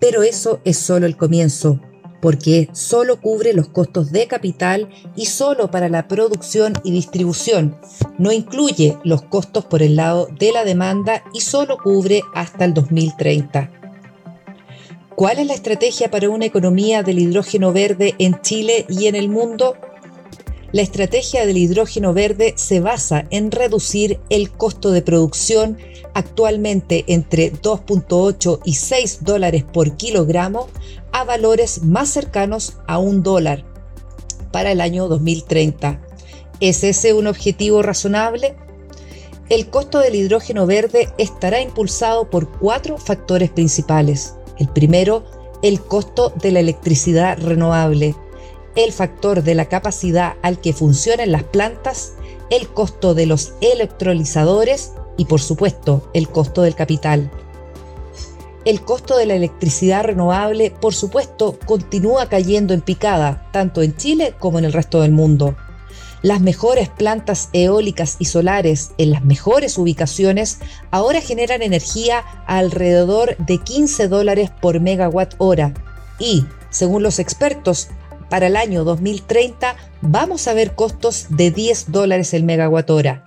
Pero 0.00 0.24
eso 0.24 0.60
es 0.64 0.78
solo 0.78 1.06
el 1.06 1.16
comienzo 1.16 1.80
porque 2.20 2.68
solo 2.72 3.20
cubre 3.20 3.52
los 3.52 3.68
costos 3.68 4.12
de 4.12 4.26
capital 4.26 4.88
y 5.16 5.26
solo 5.26 5.70
para 5.70 5.88
la 5.88 6.08
producción 6.08 6.74
y 6.84 6.92
distribución. 6.92 7.76
No 8.18 8.32
incluye 8.32 8.98
los 9.04 9.22
costos 9.22 9.64
por 9.64 9.82
el 9.82 9.96
lado 9.96 10.28
de 10.38 10.52
la 10.52 10.64
demanda 10.64 11.24
y 11.32 11.40
solo 11.40 11.78
cubre 11.78 12.22
hasta 12.34 12.64
el 12.64 12.74
2030. 12.74 13.70
¿Cuál 15.14 15.38
es 15.38 15.46
la 15.46 15.54
estrategia 15.54 16.10
para 16.10 16.30
una 16.30 16.46
economía 16.46 17.02
del 17.02 17.18
hidrógeno 17.18 17.72
verde 17.72 18.14
en 18.18 18.40
Chile 18.40 18.86
y 18.88 19.06
en 19.06 19.16
el 19.16 19.28
mundo? 19.28 19.76
La 20.72 20.82
estrategia 20.82 21.46
del 21.46 21.58
hidrógeno 21.58 22.12
verde 22.12 22.54
se 22.56 22.78
basa 22.78 23.26
en 23.30 23.50
reducir 23.50 24.20
el 24.30 24.52
costo 24.52 24.92
de 24.92 25.02
producción 25.02 25.78
actualmente 26.14 27.04
entre 27.08 27.52
2.8 27.52 28.60
y 28.64 28.74
6 28.74 29.24
dólares 29.24 29.64
por 29.64 29.96
kilogramo 29.96 30.68
a 31.10 31.24
valores 31.24 31.82
más 31.82 32.10
cercanos 32.10 32.76
a 32.86 32.98
un 32.98 33.24
dólar 33.24 33.64
para 34.52 34.70
el 34.70 34.80
año 34.80 35.08
2030. 35.08 36.00
¿Es 36.60 36.84
ese 36.84 37.14
un 37.14 37.26
objetivo 37.26 37.82
razonable? 37.82 38.54
El 39.48 39.70
costo 39.70 39.98
del 39.98 40.14
hidrógeno 40.14 40.66
verde 40.66 41.08
estará 41.18 41.60
impulsado 41.60 42.30
por 42.30 42.48
cuatro 42.58 42.96
factores 42.96 43.50
principales. 43.50 44.34
El 44.60 44.68
primero, 44.68 45.24
el 45.62 45.80
costo 45.80 46.32
de 46.40 46.52
la 46.52 46.60
electricidad 46.60 47.38
renovable, 47.38 48.14
el 48.84 48.92
factor 48.92 49.42
de 49.42 49.54
la 49.54 49.66
capacidad 49.66 50.36
al 50.42 50.60
que 50.60 50.72
funcionan 50.72 51.32
las 51.32 51.42
plantas, 51.42 52.14
el 52.50 52.68
costo 52.68 53.14
de 53.14 53.26
los 53.26 53.52
electrolizadores 53.60 54.92
y 55.16 55.26
por 55.26 55.40
supuesto 55.40 56.08
el 56.14 56.28
costo 56.28 56.62
del 56.62 56.74
capital. 56.74 57.30
El 58.64 58.82
costo 58.82 59.16
de 59.16 59.26
la 59.26 59.34
electricidad 59.34 60.04
renovable, 60.04 60.70
por 60.70 60.94
supuesto, 60.94 61.58
continúa 61.64 62.28
cayendo 62.28 62.74
en 62.74 62.80
picada, 62.80 63.48
tanto 63.52 63.82
en 63.82 63.96
Chile 63.96 64.34
como 64.38 64.58
en 64.58 64.64
el 64.64 64.72
resto 64.72 65.00
del 65.00 65.12
mundo. 65.12 65.56
Las 66.22 66.40
mejores 66.40 66.90
plantas 66.90 67.48
eólicas 67.54 68.16
y 68.18 68.26
solares 68.26 68.92
en 68.98 69.10
las 69.10 69.24
mejores 69.24 69.78
ubicaciones 69.78 70.58
ahora 70.90 71.22
generan 71.22 71.62
energía 71.62 72.24
alrededor 72.46 73.36
de 73.38 73.58
15 73.58 74.08
dólares 74.08 74.50
por 74.60 74.80
megawatt 74.80 75.34
hora 75.38 75.72
y, 76.18 76.44
según 76.68 77.02
los 77.02 77.18
expertos, 77.18 77.88
para 78.30 78.46
el 78.46 78.56
año 78.56 78.84
2030 78.84 79.76
vamos 80.00 80.48
a 80.48 80.54
ver 80.54 80.74
costos 80.74 81.26
de 81.30 81.50
10 81.50 81.90
dólares 81.90 82.32
el 82.32 82.44
megawatt 82.44 82.88
hora. 82.88 83.26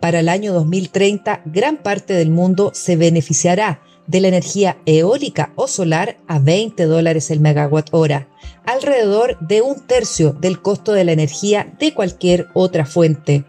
Para 0.00 0.20
el 0.20 0.28
año 0.28 0.52
2030, 0.52 1.42
gran 1.46 1.78
parte 1.78 2.12
del 2.12 2.30
mundo 2.30 2.72
se 2.74 2.96
beneficiará 2.96 3.80
de 4.06 4.20
la 4.20 4.28
energía 4.28 4.78
eólica 4.84 5.52
o 5.56 5.68
solar 5.68 6.18
a 6.28 6.38
20 6.38 6.84
dólares 6.84 7.30
el 7.30 7.40
megawatt 7.40 7.88
hora, 7.92 8.28
alrededor 8.66 9.38
de 9.40 9.62
un 9.62 9.86
tercio 9.86 10.32
del 10.32 10.60
costo 10.60 10.92
de 10.92 11.04
la 11.04 11.12
energía 11.12 11.74
de 11.78 11.94
cualquier 11.94 12.48
otra 12.52 12.84
fuente. 12.84 13.44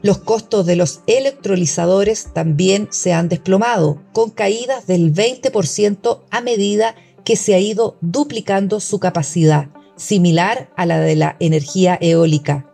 Los 0.00 0.18
costos 0.18 0.64
de 0.64 0.76
los 0.76 1.00
electrolizadores 1.06 2.28
también 2.32 2.88
se 2.90 3.12
han 3.12 3.28
desplomado, 3.28 4.00
con 4.12 4.30
caídas 4.30 4.86
del 4.86 5.12
20% 5.12 6.20
a 6.30 6.40
medida 6.40 6.94
que 6.94 7.07
que 7.24 7.36
se 7.36 7.54
ha 7.54 7.58
ido 7.58 7.96
duplicando 8.00 8.80
su 8.80 8.98
capacidad, 8.98 9.68
similar 9.96 10.70
a 10.76 10.86
la 10.86 11.00
de 11.00 11.16
la 11.16 11.36
energía 11.40 11.98
eólica. 12.00 12.68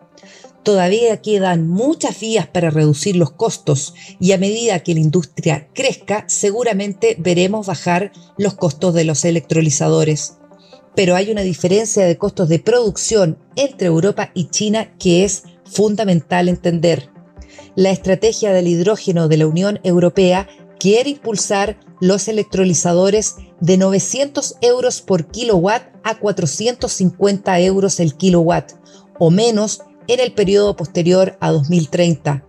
Todavía 0.65 1.21
quedan 1.21 1.69
muchas 1.69 2.19
vías 2.19 2.47
para 2.47 2.71
reducir 2.71 3.17
los 3.17 3.31
costos 3.31 3.95
y 4.19 4.33
a 4.33 4.39
medida 4.39 4.79
que 4.81 4.95
la 4.95 5.01
industria 5.01 5.69
crezca, 5.75 6.25
seguramente 6.27 7.17
veremos 7.19 7.67
bajar 7.67 8.13
los 8.39 8.55
costos 8.55 8.95
de 8.95 9.05
los 9.05 9.27
electrolizadores. 9.27 10.39
Pero 10.95 11.17
hay 11.17 11.31
una 11.31 11.43
diferencia 11.43 12.07
de 12.07 12.17
costos 12.17 12.49
de 12.49 12.61
producción 12.61 13.37
entre 13.57 13.89
Europa 13.89 14.31
y 14.33 14.49
China 14.49 14.95
que 14.99 15.25
es 15.25 15.43
fundamental 15.67 16.49
entender. 16.49 17.11
La 17.77 17.91
estrategia 17.91 18.53
del 18.55 18.69
hidrógeno 18.69 19.29
de 19.29 19.37
la 19.37 19.47
Unión 19.47 19.81
Europea 19.83 20.49
quiere 20.85 21.09
impulsar 21.09 21.81
los 21.99 22.29
electrolizadores 22.29 23.37
de 23.59 23.79
900 23.79 24.57
euros 24.61 25.01
por 25.01 25.29
kilowatt 25.31 25.83
a 26.03 26.19
450 26.19 27.59
euros 27.61 28.01
el 28.01 28.15
kilowatt 28.15 28.73
o 29.19 29.31
menos 29.31 29.81
en 30.09 30.21
el 30.21 30.35
periodo 30.35 30.77
posterior 30.77 31.39
a 31.41 31.53
2030. 31.53 32.45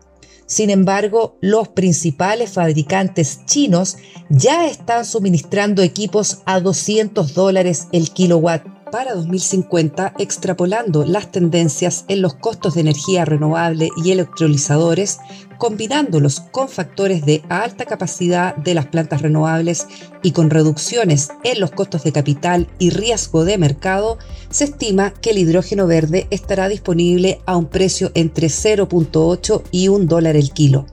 Sin 0.47 0.69
embargo, 0.69 1.37
los 1.39 1.69
principales 1.69 2.51
fabricantes 2.51 3.45
chinos 3.45 3.95
ya 4.27 4.67
están 4.67 5.05
suministrando 5.05 5.81
equipos 5.81 6.39
a 6.45 6.59
200 6.59 7.35
dólares 7.35 7.87
el 7.93 8.11
kilowatt 8.11 8.65
para 8.95 9.13
2050 9.13 10.13
extrapolando 10.19 11.03
las 11.03 11.29
tendencias 11.29 12.05
en 12.07 12.21
los 12.21 12.35
costos 12.35 12.75
de 12.75 12.79
energía 12.79 13.25
renovable 13.25 13.89
y 14.01 14.11
electrolizadores, 14.11 15.19
combinándolos 15.57 16.39
con 16.39 16.69
factores 16.69 17.25
de 17.25 17.43
alta 17.49 17.83
capacidad 17.83 18.55
de 18.55 18.73
las 18.73 18.85
plantas 18.85 19.21
renovables 19.21 19.85
y 20.23 20.31
con 20.31 20.49
reducciones 20.49 21.27
en 21.43 21.59
los 21.59 21.71
costos 21.71 22.05
de 22.05 22.13
capital 22.13 22.69
y 22.79 22.91
riesgo 22.91 23.43
de 23.43 23.57
mercado, 23.57 24.17
se 24.49 24.63
estima 24.63 25.13
que 25.13 25.31
el 25.31 25.39
hidrógeno 25.39 25.87
verde 25.87 26.27
estará 26.29 26.69
disponible 26.69 27.41
a 27.45 27.57
un 27.57 27.65
precio 27.65 28.11
entre 28.13 28.47
0.8 28.47 29.61
y 29.71 29.89
1 29.89 30.05
dólar 30.05 30.37
el 30.37 30.51
kilo. 30.51 30.85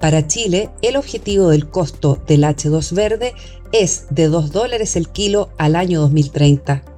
Para 0.00 0.26
Chile, 0.26 0.70
el 0.82 0.96
objetivo 0.96 1.50
del 1.50 1.70
costo 1.70 2.20
del 2.26 2.42
H2 2.42 2.92
verde 2.94 3.32
es 3.70 4.06
de 4.10 4.26
2 4.26 4.50
dólares 4.50 4.96
el 4.96 5.08
kilo 5.08 5.50
al 5.56 5.76
año 5.76 6.00
2030 6.00 6.97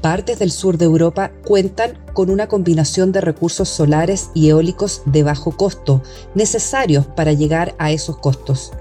partes 0.00 0.38
del 0.38 0.50
sur 0.50 0.78
de 0.78 0.84
Europa 0.84 1.32
cuentan 1.44 1.98
con 2.12 2.30
una 2.30 2.48
combinación 2.48 3.12
de 3.12 3.20
recursos 3.20 3.68
solares 3.68 4.30
y 4.34 4.48
eólicos 4.48 5.02
de 5.06 5.22
bajo 5.22 5.52
costo, 5.52 6.02
necesarios 6.34 7.06
para 7.06 7.32
llegar 7.32 7.74
a 7.78 7.90
esos 7.90 8.18
costos, 8.18 8.72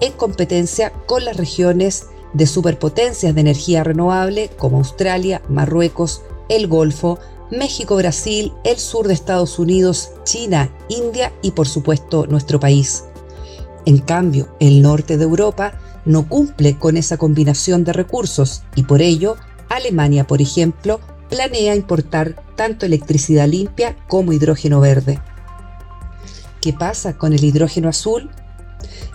en 0.00 0.12
competencia 0.12 0.92
con 1.06 1.24
las 1.24 1.36
regiones 1.36 2.06
de 2.32 2.46
superpotencias 2.46 3.34
de 3.34 3.40
energía 3.40 3.84
renovable 3.84 4.50
como 4.58 4.78
Australia, 4.78 5.42
Marruecos, 5.48 6.22
el 6.48 6.68
Golfo, 6.68 7.18
México, 7.50 7.96
Brasil, 7.96 8.52
el 8.64 8.78
sur 8.78 9.08
de 9.08 9.14
Estados 9.14 9.58
Unidos, 9.58 10.10
China, 10.24 10.70
India 10.88 11.32
y 11.42 11.50
por 11.50 11.66
supuesto 11.66 12.26
nuestro 12.26 12.60
país. 12.60 13.04
En 13.86 13.98
cambio, 13.98 14.48
el 14.60 14.82
norte 14.82 15.16
de 15.16 15.24
Europa 15.24 15.72
no 16.04 16.28
cumple 16.28 16.78
con 16.78 16.96
esa 16.96 17.16
combinación 17.16 17.84
de 17.84 17.92
recursos 17.92 18.62
y 18.74 18.84
por 18.84 19.02
ello 19.02 19.36
Alemania, 19.70 20.26
por 20.26 20.42
ejemplo, 20.42 21.00
planea 21.30 21.74
importar 21.74 22.44
tanto 22.56 22.84
electricidad 22.84 23.48
limpia 23.48 23.96
como 24.08 24.34
hidrógeno 24.34 24.80
verde. 24.80 25.20
¿Qué 26.60 26.74
pasa 26.74 27.16
con 27.16 27.32
el 27.32 27.42
hidrógeno 27.42 27.88
azul? 27.88 28.28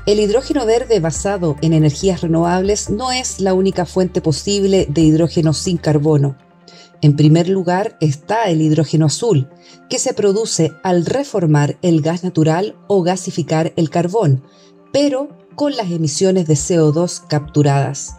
El 0.07 0.19
hidrógeno 0.19 0.65
verde 0.65 0.99
basado 0.99 1.57
en 1.61 1.73
energías 1.73 2.21
renovables 2.21 2.89
no 2.89 3.11
es 3.11 3.39
la 3.39 3.53
única 3.53 3.85
fuente 3.85 4.21
posible 4.21 4.87
de 4.89 5.01
hidrógeno 5.01 5.53
sin 5.53 5.77
carbono. 5.77 6.37
En 7.01 7.15
primer 7.15 7.49
lugar 7.49 7.97
está 7.99 8.45
el 8.45 8.61
hidrógeno 8.61 9.07
azul, 9.07 9.49
que 9.89 9.99
se 9.99 10.13
produce 10.13 10.71
al 10.83 11.05
reformar 11.05 11.77
el 11.81 12.01
gas 12.01 12.23
natural 12.23 12.75
o 12.87 13.03
gasificar 13.03 13.73
el 13.75 13.89
carbón, 13.89 14.43
pero 14.93 15.29
con 15.55 15.75
las 15.75 15.91
emisiones 15.91 16.47
de 16.47 16.53
CO2 16.53 17.27
capturadas. 17.27 18.15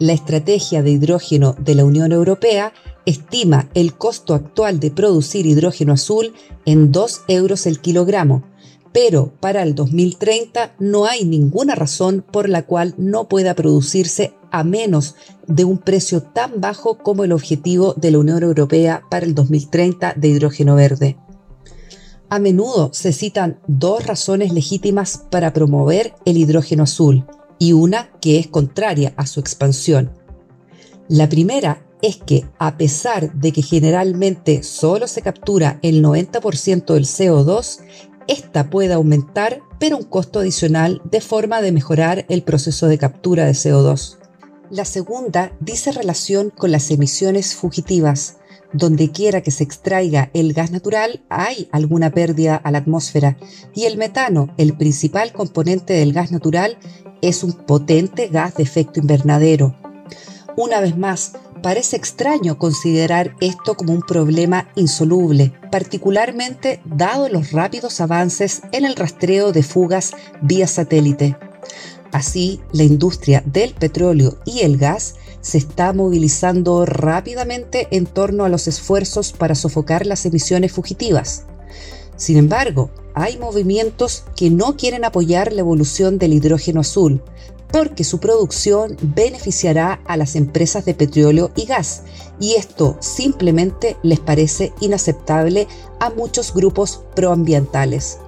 La 0.00 0.12
estrategia 0.12 0.84
de 0.84 0.92
hidrógeno 0.92 1.56
de 1.58 1.74
la 1.74 1.84
Unión 1.84 2.12
Europea 2.12 2.72
estima 3.04 3.68
el 3.74 3.94
costo 3.94 4.34
actual 4.34 4.78
de 4.78 4.92
producir 4.92 5.44
hidrógeno 5.44 5.92
azul 5.92 6.34
en 6.66 6.92
2 6.92 7.22
euros 7.26 7.66
el 7.66 7.80
kilogramo, 7.80 8.44
pero 8.92 9.32
para 9.40 9.64
el 9.64 9.74
2030 9.74 10.76
no 10.78 11.06
hay 11.06 11.24
ninguna 11.24 11.74
razón 11.74 12.24
por 12.30 12.48
la 12.48 12.62
cual 12.62 12.94
no 12.96 13.28
pueda 13.28 13.54
producirse 13.54 14.34
a 14.52 14.62
menos 14.62 15.16
de 15.48 15.64
un 15.64 15.78
precio 15.78 16.22
tan 16.22 16.60
bajo 16.60 16.98
como 16.98 17.24
el 17.24 17.32
objetivo 17.32 17.94
de 17.94 18.12
la 18.12 18.18
Unión 18.20 18.44
Europea 18.44 19.02
para 19.10 19.26
el 19.26 19.34
2030 19.34 20.14
de 20.14 20.28
hidrógeno 20.28 20.76
verde. 20.76 21.16
A 22.28 22.38
menudo 22.38 22.90
se 22.92 23.12
citan 23.12 23.58
dos 23.66 24.06
razones 24.06 24.52
legítimas 24.52 25.24
para 25.28 25.52
promover 25.52 26.14
el 26.24 26.36
hidrógeno 26.36 26.84
azul 26.84 27.26
y 27.58 27.72
una 27.72 28.10
que 28.20 28.38
es 28.38 28.46
contraria 28.46 29.14
a 29.16 29.26
su 29.26 29.40
expansión. 29.40 30.12
La 31.08 31.28
primera 31.28 31.84
es 32.02 32.16
que, 32.16 32.46
a 32.58 32.76
pesar 32.76 33.32
de 33.32 33.52
que 33.52 33.62
generalmente 33.62 34.62
solo 34.62 35.08
se 35.08 35.22
captura 35.22 35.78
el 35.82 36.02
90% 36.02 36.94
del 36.94 37.06
CO2, 37.06 37.80
esta 38.28 38.70
puede 38.70 38.92
aumentar, 38.92 39.62
pero 39.78 39.96
un 39.96 40.04
costo 40.04 40.40
adicional 40.40 41.00
de 41.10 41.20
forma 41.20 41.62
de 41.62 41.72
mejorar 41.72 42.26
el 42.28 42.42
proceso 42.42 42.86
de 42.86 42.98
captura 42.98 43.46
de 43.46 43.52
CO2. 43.52 44.18
La 44.70 44.84
segunda 44.84 45.52
dice 45.60 45.92
relación 45.92 46.50
con 46.50 46.70
las 46.70 46.90
emisiones 46.90 47.54
fugitivas. 47.56 48.36
Donde 48.74 49.10
quiera 49.10 49.40
que 49.40 49.50
se 49.50 49.64
extraiga 49.64 50.30
el 50.34 50.52
gas 50.52 50.70
natural 50.70 51.24
hay 51.30 51.70
alguna 51.72 52.10
pérdida 52.10 52.56
a 52.56 52.70
la 52.70 52.78
atmósfera 52.78 53.38
y 53.74 53.84
el 53.84 53.96
metano, 53.96 54.52
el 54.58 54.76
principal 54.76 55.32
componente 55.32 55.94
del 55.94 56.12
gas 56.12 56.32
natural, 56.32 56.76
es 57.22 57.42
un 57.42 57.52
potente 57.52 58.28
gas 58.28 58.54
de 58.54 58.62
efecto 58.62 59.00
invernadero. 59.00 59.74
Una 60.56 60.80
vez 60.80 60.96
más, 60.96 61.32
parece 61.62 61.96
extraño 61.96 62.58
considerar 62.58 63.36
esto 63.40 63.74
como 63.74 63.92
un 63.92 64.02
problema 64.02 64.68
insoluble, 64.74 65.52
particularmente 65.70 66.80
dado 66.84 67.28
los 67.28 67.52
rápidos 67.52 68.00
avances 68.00 68.62
en 68.72 68.84
el 68.84 68.96
rastreo 68.96 69.52
de 69.52 69.62
fugas 69.62 70.12
vía 70.42 70.66
satélite. 70.66 71.36
Así, 72.12 72.60
la 72.72 72.84
industria 72.84 73.42
del 73.44 73.74
petróleo 73.74 74.38
y 74.44 74.60
el 74.60 74.78
gas 74.78 75.16
se 75.40 75.58
está 75.58 75.92
movilizando 75.92 76.86
rápidamente 76.86 77.88
en 77.90 78.06
torno 78.06 78.44
a 78.44 78.48
los 78.48 78.66
esfuerzos 78.66 79.32
para 79.32 79.54
sofocar 79.54 80.06
las 80.06 80.24
emisiones 80.26 80.72
fugitivas. 80.72 81.44
Sin 82.16 82.36
embargo, 82.36 82.90
hay 83.20 83.36
movimientos 83.36 84.24
que 84.36 84.48
no 84.48 84.76
quieren 84.76 85.04
apoyar 85.04 85.52
la 85.52 85.60
evolución 85.60 86.18
del 86.18 86.34
hidrógeno 86.34 86.80
azul, 86.80 87.20
porque 87.72 88.04
su 88.04 88.20
producción 88.20 88.96
beneficiará 89.02 90.00
a 90.06 90.16
las 90.16 90.36
empresas 90.36 90.84
de 90.84 90.94
petróleo 90.94 91.50
y 91.56 91.66
gas, 91.66 92.02
y 92.40 92.54
esto 92.54 92.96
simplemente 93.00 93.96
les 94.02 94.20
parece 94.20 94.72
inaceptable 94.80 95.66
a 96.00 96.10
muchos 96.10 96.54
grupos 96.54 97.02
proambientales. 97.14 98.18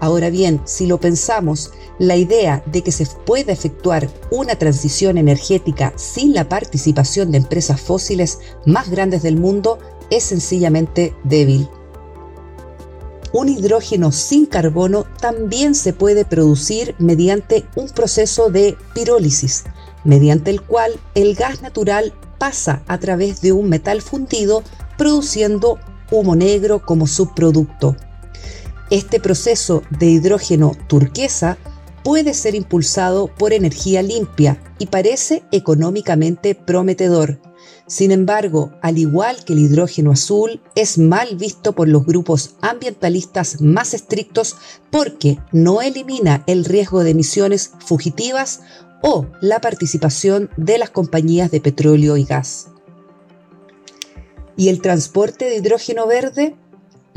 Ahora 0.00 0.30
bien, 0.30 0.60
si 0.64 0.86
lo 0.86 1.00
pensamos, 1.00 1.72
la 1.98 2.14
idea 2.14 2.62
de 2.66 2.82
que 2.82 2.92
se 2.92 3.06
pueda 3.06 3.52
efectuar 3.52 4.08
una 4.30 4.54
transición 4.56 5.18
energética 5.18 5.92
sin 5.96 6.34
la 6.34 6.48
participación 6.48 7.32
de 7.32 7.38
empresas 7.38 7.80
fósiles 7.80 8.38
más 8.64 8.90
grandes 8.90 9.22
del 9.22 9.36
mundo 9.36 9.78
es 10.10 10.22
sencillamente 10.22 11.14
débil. 11.24 11.68
Un 13.32 13.48
hidrógeno 13.48 14.10
sin 14.10 14.46
carbono 14.46 15.04
también 15.20 15.74
se 15.74 15.92
puede 15.92 16.24
producir 16.24 16.94
mediante 16.98 17.66
un 17.74 17.88
proceso 17.88 18.50
de 18.50 18.76
pirólisis, 18.94 19.64
mediante 20.04 20.50
el 20.50 20.62
cual 20.62 20.92
el 21.14 21.34
gas 21.34 21.60
natural 21.60 22.14
pasa 22.38 22.82
a 22.86 22.98
través 22.98 23.40
de 23.42 23.52
un 23.52 23.68
metal 23.68 24.00
fundido 24.00 24.62
produciendo 24.96 25.78
humo 26.10 26.36
negro 26.36 26.84
como 26.84 27.06
subproducto. 27.06 27.96
Este 28.90 29.20
proceso 29.20 29.82
de 29.98 30.06
hidrógeno 30.06 30.72
turquesa 30.88 31.58
puede 32.02 32.32
ser 32.32 32.54
impulsado 32.54 33.26
por 33.26 33.52
energía 33.52 34.02
limpia 34.02 34.58
y 34.78 34.86
parece 34.86 35.42
económicamente 35.52 36.54
prometedor, 36.54 37.40
sin 37.88 38.12
embargo, 38.12 38.70
al 38.82 38.98
igual 38.98 39.44
que 39.44 39.54
el 39.54 39.60
hidrógeno 39.60 40.12
azul, 40.12 40.60
es 40.74 40.98
mal 40.98 41.36
visto 41.36 41.72
por 41.72 41.88
los 41.88 42.04
grupos 42.04 42.54
ambientalistas 42.60 43.62
más 43.62 43.94
estrictos 43.94 44.56
porque 44.90 45.38
no 45.52 45.80
elimina 45.80 46.44
el 46.46 46.66
riesgo 46.66 47.02
de 47.02 47.10
emisiones 47.10 47.72
fugitivas 47.78 48.60
o 49.02 49.26
la 49.40 49.60
participación 49.60 50.50
de 50.58 50.76
las 50.76 50.90
compañías 50.90 51.50
de 51.50 51.62
petróleo 51.62 52.18
y 52.18 52.24
gas. 52.24 52.68
¿Y 54.54 54.68
el 54.68 54.82
transporte 54.82 55.46
de 55.46 55.56
hidrógeno 55.56 56.06
verde? 56.06 56.56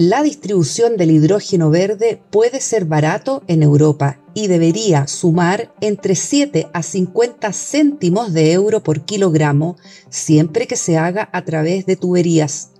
La 0.03 0.23
distribución 0.23 0.97
del 0.97 1.11
hidrógeno 1.11 1.69
verde 1.69 2.19
puede 2.31 2.59
ser 2.59 2.85
barato 2.85 3.43
en 3.45 3.61
Europa 3.61 4.17
y 4.33 4.47
debería 4.47 5.05
sumar 5.05 5.75
entre 5.79 6.15
7 6.15 6.69
a 6.73 6.81
50 6.81 7.53
céntimos 7.53 8.33
de 8.33 8.51
euro 8.51 8.81
por 8.81 9.05
kilogramo 9.05 9.77
siempre 10.09 10.65
que 10.65 10.75
se 10.75 10.97
haga 10.97 11.29
a 11.31 11.45
través 11.45 11.85
de 11.85 11.97
tuberías. 11.97 12.71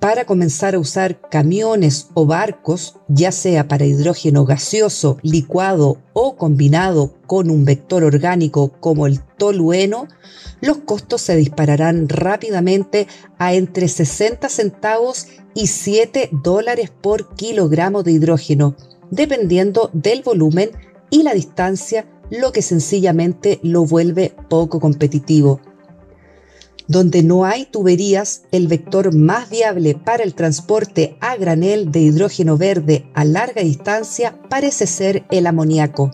Para 0.00 0.26
comenzar 0.26 0.74
a 0.74 0.78
usar 0.78 1.20
camiones 1.30 2.08
o 2.14 2.26
barcos, 2.26 2.96
ya 3.08 3.32
sea 3.32 3.66
para 3.66 3.86
hidrógeno 3.86 4.44
gaseoso, 4.44 5.18
licuado 5.22 5.98
o 6.12 6.36
combinado 6.36 7.14
con 7.26 7.50
un 7.50 7.64
vector 7.64 8.04
orgánico 8.04 8.72
como 8.80 9.06
el 9.06 9.20
tolueno, 9.20 10.06
los 10.60 10.78
costos 10.78 11.22
se 11.22 11.36
dispararán 11.36 12.08
rápidamente 12.08 13.06
a 13.38 13.54
entre 13.54 13.88
60 13.88 14.48
centavos 14.48 15.28
y 15.54 15.68
7 15.68 16.28
dólares 16.30 16.90
por 16.90 17.34
kilogramo 17.34 18.02
de 18.02 18.12
hidrógeno, 18.12 18.76
dependiendo 19.10 19.90
del 19.92 20.22
volumen 20.22 20.70
y 21.10 21.22
la 21.22 21.32
distancia, 21.32 22.06
lo 22.30 22.52
que 22.52 22.62
sencillamente 22.62 23.60
lo 23.62 23.84
vuelve 23.84 24.34
poco 24.48 24.80
competitivo. 24.80 25.60
Donde 26.88 27.24
no 27.24 27.44
hay 27.44 27.64
tuberías, 27.64 28.42
el 28.52 28.68
vector 28.68 29.12
más 29.12 29.50
viable 29.50 29.94
para 29.94 30.22
el 30.22 30.34
transporte 30.34 31.16
a 31.20 31.36
granel 31.36 31.90
de 31.90 32.00
hidrógeno 32.00 32.56
verde 32.56 33.10
a 33.14 33.24
larga 33.24 33.62
distancia 33.62 34.38
parece 34.48 34.86
ser 34.86 35.24
el 35.30 35.48
amoníaco. 35.48 36.12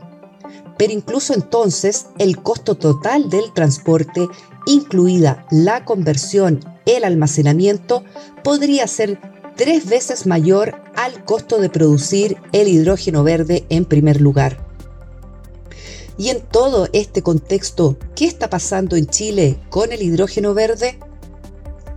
Pero 0.78 0.92
incluso 0.92 1.34
entonces 1.34 2.06
el 2.18 2.38
costo 2.38 2.76
total 2.76 3.28
del 3.28 3.52
transporte 3.52 4.26
incluida 4.66 5.46
la 5.50 5.84
conversión, 5.84 6.60
el 6.86 7.04
almacenamiento, 7.04 8.04
podría 8.42 8.86
ser 8.86 9.20
tres 9.56 9.86
veces 9.86 10.26
mayor 10.26 10.74
al 10.96 11.24
costo 11.24 11.58
de 11.58 11.68
producir 11.68 12.38
el 12.52 12.68
hidrógeno 12.68 13.22
verde 13.24 13.66
en 13.68 13.84
primer 13.84 14.20
lugar. 14.22 14.71
Y 16.18 16.28
en 16.28 16.40
todo 16.40 16.88
este 16.92 17.22
contexto, 17.22 17.96
¿qué 18.14 18.26
está 18.26 18.50
pasando 18.50 18.96
en 18.96 19.06
Chile 19.06 19.58
con 19.70 19.92
el 19.92 20.02
hidrógeno 20.02 20.54
verde? 20.54 20.98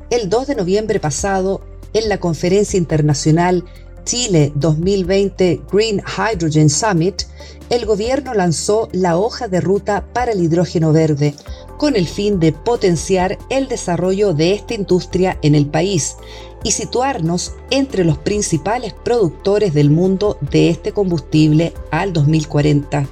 El 0.10 0.30
2 0.30 0.48
de 0.48 0.56
noviembre 0.56 1.00
pasado, 1.00 1.62
en 1.94 2.10
la 2.10 2.20
conferencia 2.20 2.78
internacional 2.78 3.66
Chile 4.06 4.52
2020 4.56 5.62
Green 5.72 6.02
Hydrogen 6.06 6.70
Summit, 6.70 7.24
el 7.70 7.86
gobierno 7.86 8.34
lanzó 8.34 8.88
la 8.92 9.18
hoja 9.18 9.48
de 9.48 9.60
ruta 9.60 10.06
para 10.14 10.32
el 10.32 10.44
hidrógeno 10.44 10.94
verde, 10.94 11.34
con 11.78 11.96
el 11.96 12.08
fin 12.08 12.40
de 12.40 12.52
potenciar 12.52 13.38
el 13.50 13.68
desarrollo 13.68 14.34
de 14.34 14.54
esta 14.54 14.76
industria 14.76 15.40
en 15.42 15.56
el 15.56 15.66
país 15.66 16.16
y 16.64 16.72
situarnos 16.72 17.54
entre 17.72 18.06
los 18.06 18.18
principales 18.20 18.94
productores 18.94 19.74
del 19.74 19.90
mundo 19.90 20.38
de 20.52 20.70
este 20.70 20.92
combustible 20.92 21.74
al 21.92 22.14
2040. 22.14 23.08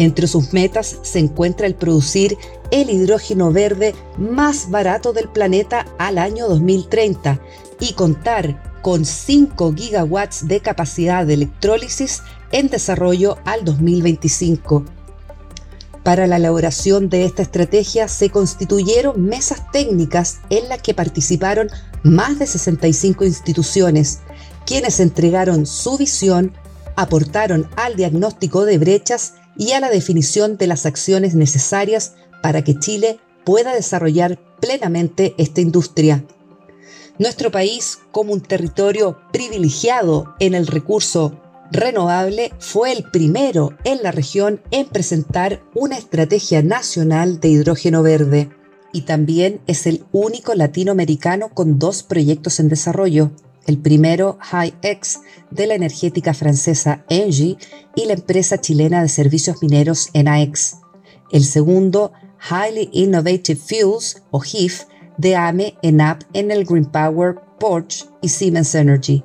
Entre 0.00 0.26
sus 0.28 0.54
metas 0.54 0.96
se 1.02 1.18
encuentra 1.18 1.66
el 1.66 1.74
producir 1.74 2.38
el 2.70 2.88
hidrógeno 2.88 3.52
verde 3.52 3.94
más 4.16 4.70
barato 4.70 5.12
del 5.12 5.28
planeta 5.28 5.84
al 5.98 6.16
año 6.16 6.48
2030 6.48 7.38
y 7.80 7.92
contar 7.92 8.80
con 8.80 9.04
5 9.04 9.74
gigawatts 9.74 10.48
de 10.48 10.60
capacidad 10.60 11.26
de 11.26 11.34
electrólisis 11.34 12.22
en 12.50 12.68
desarrollo 12.68 13.36
al 13.44 13.62
2025. 13.66 14.86
Para 16.02 16.26
la 16.26 16.36
elaboración 16.36 17.10
de 17.10 17.26
esta 17.26 17.42
estrategia 17.42 18.08
se 18.08 18.30
constituyeron 18.30 19.22
mesas 19.22 19.70
técnicas 19.70 20.38
en 20.48 20.70
las 20.70 20.80
que 20.80 20.94
participaron 20.94 21.68
más 22.02 22.38
de 22.38 22.46
65 22.46 23.26
instituciones, 23.26 24.20
quienes 24.64 24.98
entregaron 24.98 25.66
su 25.66 25.98
visión, 25.98 26.54
aportaron 26.96 27.68
al 27.76 27.96
diagnóstico 27.96 28.64
de 28.64 28.78
brechas 28.78 29.34
y 29.60 29.72
a 29.72 29.80
la 29.80 29.90
definición 29.90 30.56
de 30.56 30.66
las 30.66 30.86
acciones 30.86 31.34
necesarias 31.34 32.14
para 32.42 32.64
que 32.64 32.78
Chile 32.78 33.20
pueda 33.44 33.74
desarrollar 33.74 34.38
plenamente 34.58 35.34
esta 35.36 35.60
industria. 35.60 36.24
Nuestro 37.18 37.50
país, 37.50 37.98
como 38.10 38.32
un 38.32 38.40
territorio 38.40 39.18
privilegiado 39.34 40.34
en 40.40 40.54
el 40.54 40.66
recurso 40.66 41.38
renovable, 41.70 42.54
fue 42.58 42.90
el 42.92 43.04
primero 43.10 43.76
en 43.84 44.02
la 44.02 44.12
región 44.12 44.62
en 44.70 44.88
presentar 44.88 45.62
una 45.74 45.98
estrategia 45.98 46.62
nacional 46.62 47.38
de 47.38 47.48
hidrógeno 47.48 48.02
verde 48.02 48.48
y 48.94 49.02
también 49.02 49.60
es 49.66 49.86
el 49.86 50.06
único 50.10 50.54
latinoamericano 50.54 51.50
con 51.50 51.78
dos 51.78 52.02
proyectos 52.02 52.60
en 52.60 52.70
desarrollo, 52.70 53.30
el 53.66 53.78
primero 53.78 54.38
HyX 54.40 55.20
de 55.50 55.66
la 55.66 55.74
energética 55.74 56.34
francesa 56.34 57.04
Engie 57.08 57.56
y 57.94 58.06
la 58.06 58.14
empresa 58.14 58.58
chilena 58.58 59.02
de 59.02 59.08
servicios 59.08 59.62
mineros 59.62 60.08
ENAEX. 60.12 60.78
El 61.30 61.44
segundo, 61.44 62.12
Highly 62.50 62.88
Innovative 62.92 63.58
Fuels 63.58 64.22
o 64.30 64.40
HIF 64.42 64.84
de 65.18 65.36
AME, 65.36 65.76
ENAP, 65.82 66.22
Enel 66.32 66.64
Green 66.64 66.86
Power, 66.86 67.36
Porsche 67.58 68.06
y 68.22 68.30
Siemens 68.30 68.74
Energy. 68.74 69.22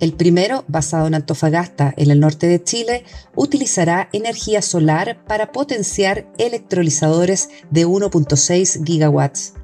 El 0.00 0.12
primero, 0.12 0.64
basado 0.68 1.06
en 1.06 1.14
Antofagasta, 1.14 1.94
en 1.96 2.10
el 2.10 2.20
norte 2.20 2.46
de 2.46 2.62
Chile, 2.62 3.04
utilizará 3.34 4.08
energía 4.12 4.60
solar 4.60 5.24
para 5.26 5.52
potenciar 5.52 6.30
electrolizadores 6.38 7.48
de 7.70 7.86
1.6 7.86 8.84
gigawatts. 8.84 9.54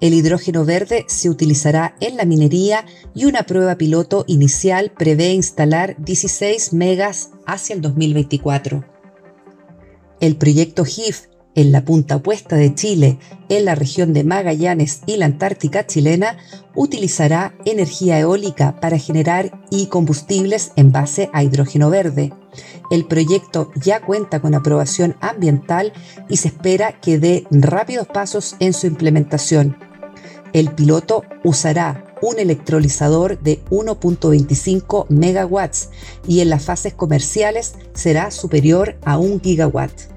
El 0.00 0.14
hidrógeno 0.14 0.64
verde 0.64 1.04
se 1.08 1.28
utilizará 1.28 1.94
en 2.00 2.16
la 2.16 2.24
minería 2.24 2.86
y 3.14 3.26
una 3.26 3.42
prueba 3.42 3.76
piloto 3.76 4.24
inicial 4.26 4.92
prevé 4.96 5.34
instalar 5.34 5.94
16 5.98 6.72
megas 6.72 7.30
hacia 7.46 7.74
el 7.74 7.82
2024. 7.82 8.82
El 10.20 10.36
proyecto 10.36 10.84
HIF 10.86 11.26
en 11.54 11.72
la 11.72 11.84
punta 11.84 12.16
opuesta 12.16 12.56
de 12.56 12.74
Chile, 12.74 13.18
en 13.48 13.64
la 13.64 13.74
región 13.74 14.12
de 14.12 14.24
Magallanes 14.24 15.02
y 15.06 15.16
la 15.16 15.26
Antártica 15.26 15.86
chilena, 15.86 16.38
utilizará 16.74 17.54
energía 17.64 18.20
eólica 18.20 18.80
para 18.80 18.98
generar 18.98 19.60
y 19.70 19.86
combustibles 19.86 20.72
en 20.76 20.92
base 20.92 21.28
a 21.32 21.42
hidrógeno 21.42 21.90
verde. 21.90 22.32
El 22.90 23.04
proyecto 23.06 23.70
ya 23.74 24.00
cuenta 24.00 24.40
con 24.40 24.54
aprobación 24.54 25.16
ambiental 25.20 25.92
y 26.28 26.36
se 26.36 26.48
espera 26.48 27.00
que 27.00 27.18
dé 27.18 27.46
rápidos 27.50 28.06
pasos 28.06 28.56
en 28.60 28.72
su 28.72 28.86
implementación. 28.86 29.89
El 30.52 30.72
piloto 30.72 31.24
usará 31.44 32.04
un 32.22 32.38
electrolizador 32.38 33.38
de 33.40 33.64
1.25 33.70 35.06
megawatts 35.08 35.90
y 36.26 36.40
en 36.40 36.50
las 36.50 36.64
fases 36.64 36.92
comerciales 36.92 37.74
será 37.94 38.30
superior 38.30 38.96
a 39.04 39.18
1 39.18 39.40
gigawatt 39.42 40.10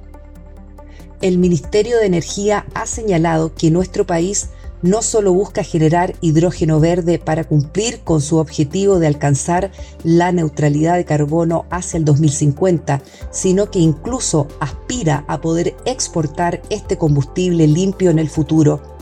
el 1.23 1.37
Ministerio 1.37 1.99
de 1.99 2.05
Energía 2.05 2.65
ha 2.73 2.85
señalado 2.85 3.55
que 3.55 3.71
nuestro 3.71 4.05
país 4.05 4.49
no 4.81 5.01
solo 5.01 5.31
busca 5.31 5.63
generar 5.63 6.15
hidrógeno 6.19 6.81
verde 6.81 7.17
para 7.17 7.45
cumplir 7.45 8.01
con 8.01 8.19
su 8.19 8.39
objetivo 8.39 8.99
de 8.99 9.07
alcanzar 9.07 9.71
la 10.03 10.33
neutralidad 10.33 10.97
de 10.97 11.05
carbono 11.05 11.65
hacia 11.69 11.97
el 11.97 12.03
2050, 12.03 13.01
sino 13.31 13.71
que 13.71 13.79
incluso 13.79 14.49
aspira 14.59 15.23
a 15.29 15.39
poder 15.39 15.77
exportar 15.85 16.61
este 16.69 16.97
combustible 16.97 17.67
limpio 17.67 18.09
en 18.09 18.19
el 18.19 18.29
futuro. 18.29 18.92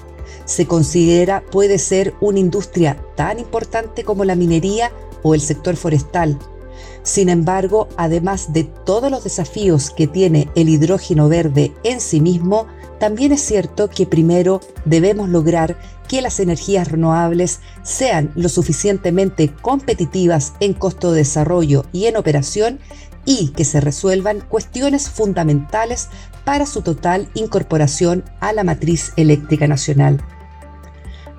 Se 0.45 0.67
considera 0.67 1.43
puede 1.51 1.77
ser 1.77 2.13
una 2.21 2.39
industria 2.39 2.97
tan 3.15 3.39
importante 3.39 4.03
como 4.03 4.25
la 4.25 4.35
minería 4.35 4.91
o 5.23 5.35
el 5.35 5.41
sector 5.41 5.75
forestal, 5.75 6.37
sin 7.03 7.29
embargo, 7.29 7.87
además 7.97 8.53
de 8.53 8.63
todos 8.63 9.09
los 9.09 9.23
desafíos 9.23 9.89
que 9.89 10.07
tiene 10.07 10.49
el 10.55 10.69
hidrógeno 10.69 11.29
verde 11.29 11.73
en 11.83 11.99
sí 11.99 12.21
mismo, 12.21 12.67
también 12.99 13.31
es 13.31 13.41
cierto 13.41 13.89
que 13.89 14.05
primero 14.05 14.61
debemos 14.85 15.29
lograr 15.29 15.77
que 16.11 16.21
las 16.21 16.41
energías 16.41 16.91
renovables 16.91 17.61
sean 17.83 18.33
lo 18.35 18.49
suficientemente 18.49 19.47
competitivas 19.61 20.51
en 20.59 20.73
costo 20.73 21.13
de 21.13 21.19
desarrollo 21.19 21.85
y 21.93 22.07
en 22.07 22.17
operación 22.17 22.79
y 23.23 23.51
que 23.51 23.63
se 23.63 23.79
resuelvan 23.79 24.41
cuestiones 24.41 25.09
fundamentales 25.09 26.09
para 26.43 26.65
su 26.65 26.81
total 26.81 27.29
incorporación 27.33 28.25
a 28.41 28.51
la 28.51 28.65
matriz 28.65 29.13
eléctrica 29.15 29.69
nacional. 29.69 30.21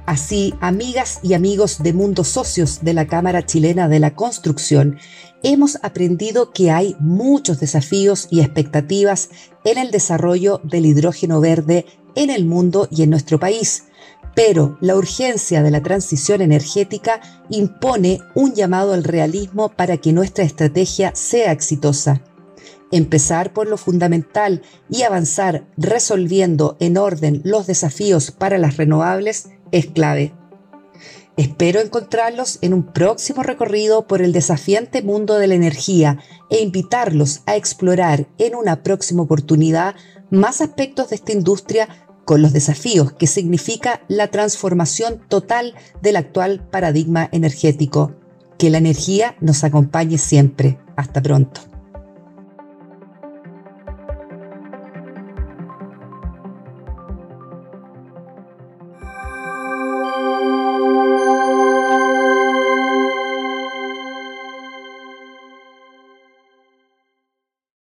Así, 0.07 0.55
amigas 0.63 1.21
y 1.23 1.35
amigos 1.35 1.83
de 1.83 1.93
Mundos 1.93 2.29
Socios 2.29 2.83
de 2.83 2.95
la 2.95 3.07
Cámara 3.07 3.45
Chilena 3.45 3.91
de 3.91 4.01
la 4.01 4.15
Construcción, 4.15 4.97
hemos 5.43 5.77
aprendido 5.83 6.51
que 6.51 6.71
hay 6.71 6.97
muchos 6.99 7.61
desafíos 7.61 8.27
y 8.31 8.41
expectativas 8.41 9.29
en 9.65 9.77
el 9.77 9.91
desarrollo 9.91 10.63
del 10.65 10.87
hidrógeno 10.87 11.43
verde 11.43 11.85
en 12.15 12.31
el 12.31 12.47
mundo 12.47 12.89
y 12.91 13.03
en 13.03 13.11
nuestro 13.11 13.39
país, 13.39 13.85
pero 14.35 14.79
la 14.81 14.97
urgencia 14.97 15.62
de 15.62 15.71
la 15.71 15.83
transición 15.83 16.40
energética 16.40 17.21
impone 17.51 18.21
un 18.35 18.55
llamado 18.55 18.95
al 18.95 19.05
realismo 19.05 19.68
para 19.68 19.99
que 19.99 20.12
nuestra 20.12 20.45
estrategia 20.45 21.12
sea 21.14 21.53
exitosa. 21.53 22.23
Empezar 22.90 23.53
por 23.53 23.68
lo 23.68 23.79
fundamental 23.79 24.62
y 24.90 25.03
avanzar 25.03 25.66
resolviendo 25.77 26.77
en 26.79 26.99
orden 26.99 27.40
los 27.45 27.66
desafíos 27.66 28.31
para 28.31 28.59
las 28.59 28.77
renovables 28.77 29.49
es 29.71 29.87
clave. 29.87 30.35
Espero 31.38 31.81
encontrarlos 31.81 32.59
en 32.61 32.75
un 32.75 32.92
próximo 32.92 33.42
recorrido 33.42 34.07
por 34.07 34.21
el 34.21 34.35
desafiante 34.35 35.01
mundo 35.01 35.38
de 35.38 35.47
la 35.47 35.55
energía 35.55 36.18
e 36.51 36.61
invitarlos 36.61 37.40
a 37.47 37.57
explorar 37.57 38.29
en 38.37 38.55
una 38.55 38.83
próxima 38.83 39.23
oportunidad 39.23 39.95
más 40.31 40.61
aspectos 40.61 41.09
de 41.09 41.16
esta 41.16 41.33
industria 41.33 41.88
con 42.25 42.43
los 42.43 42.53
desafíos 42.53 43.13
que 43.13 43.27
significa 43.27 44.01
la 44.09 44.29
transformación 44.29 45.21
total 45.29 45.75
del 46.01 46.17
actual 46.17 46.67
paradigma 46.71 47.29
energético. 47.33 48.15
Que 48.59 48.71
la 48.71 48.79
energía 48.79 49.37
nos 49.41 49.65
acompañe 49.65 50.19
siempre. 50.19 50.79
Hasta 50.97 51.21
pronto. 51.21 51.72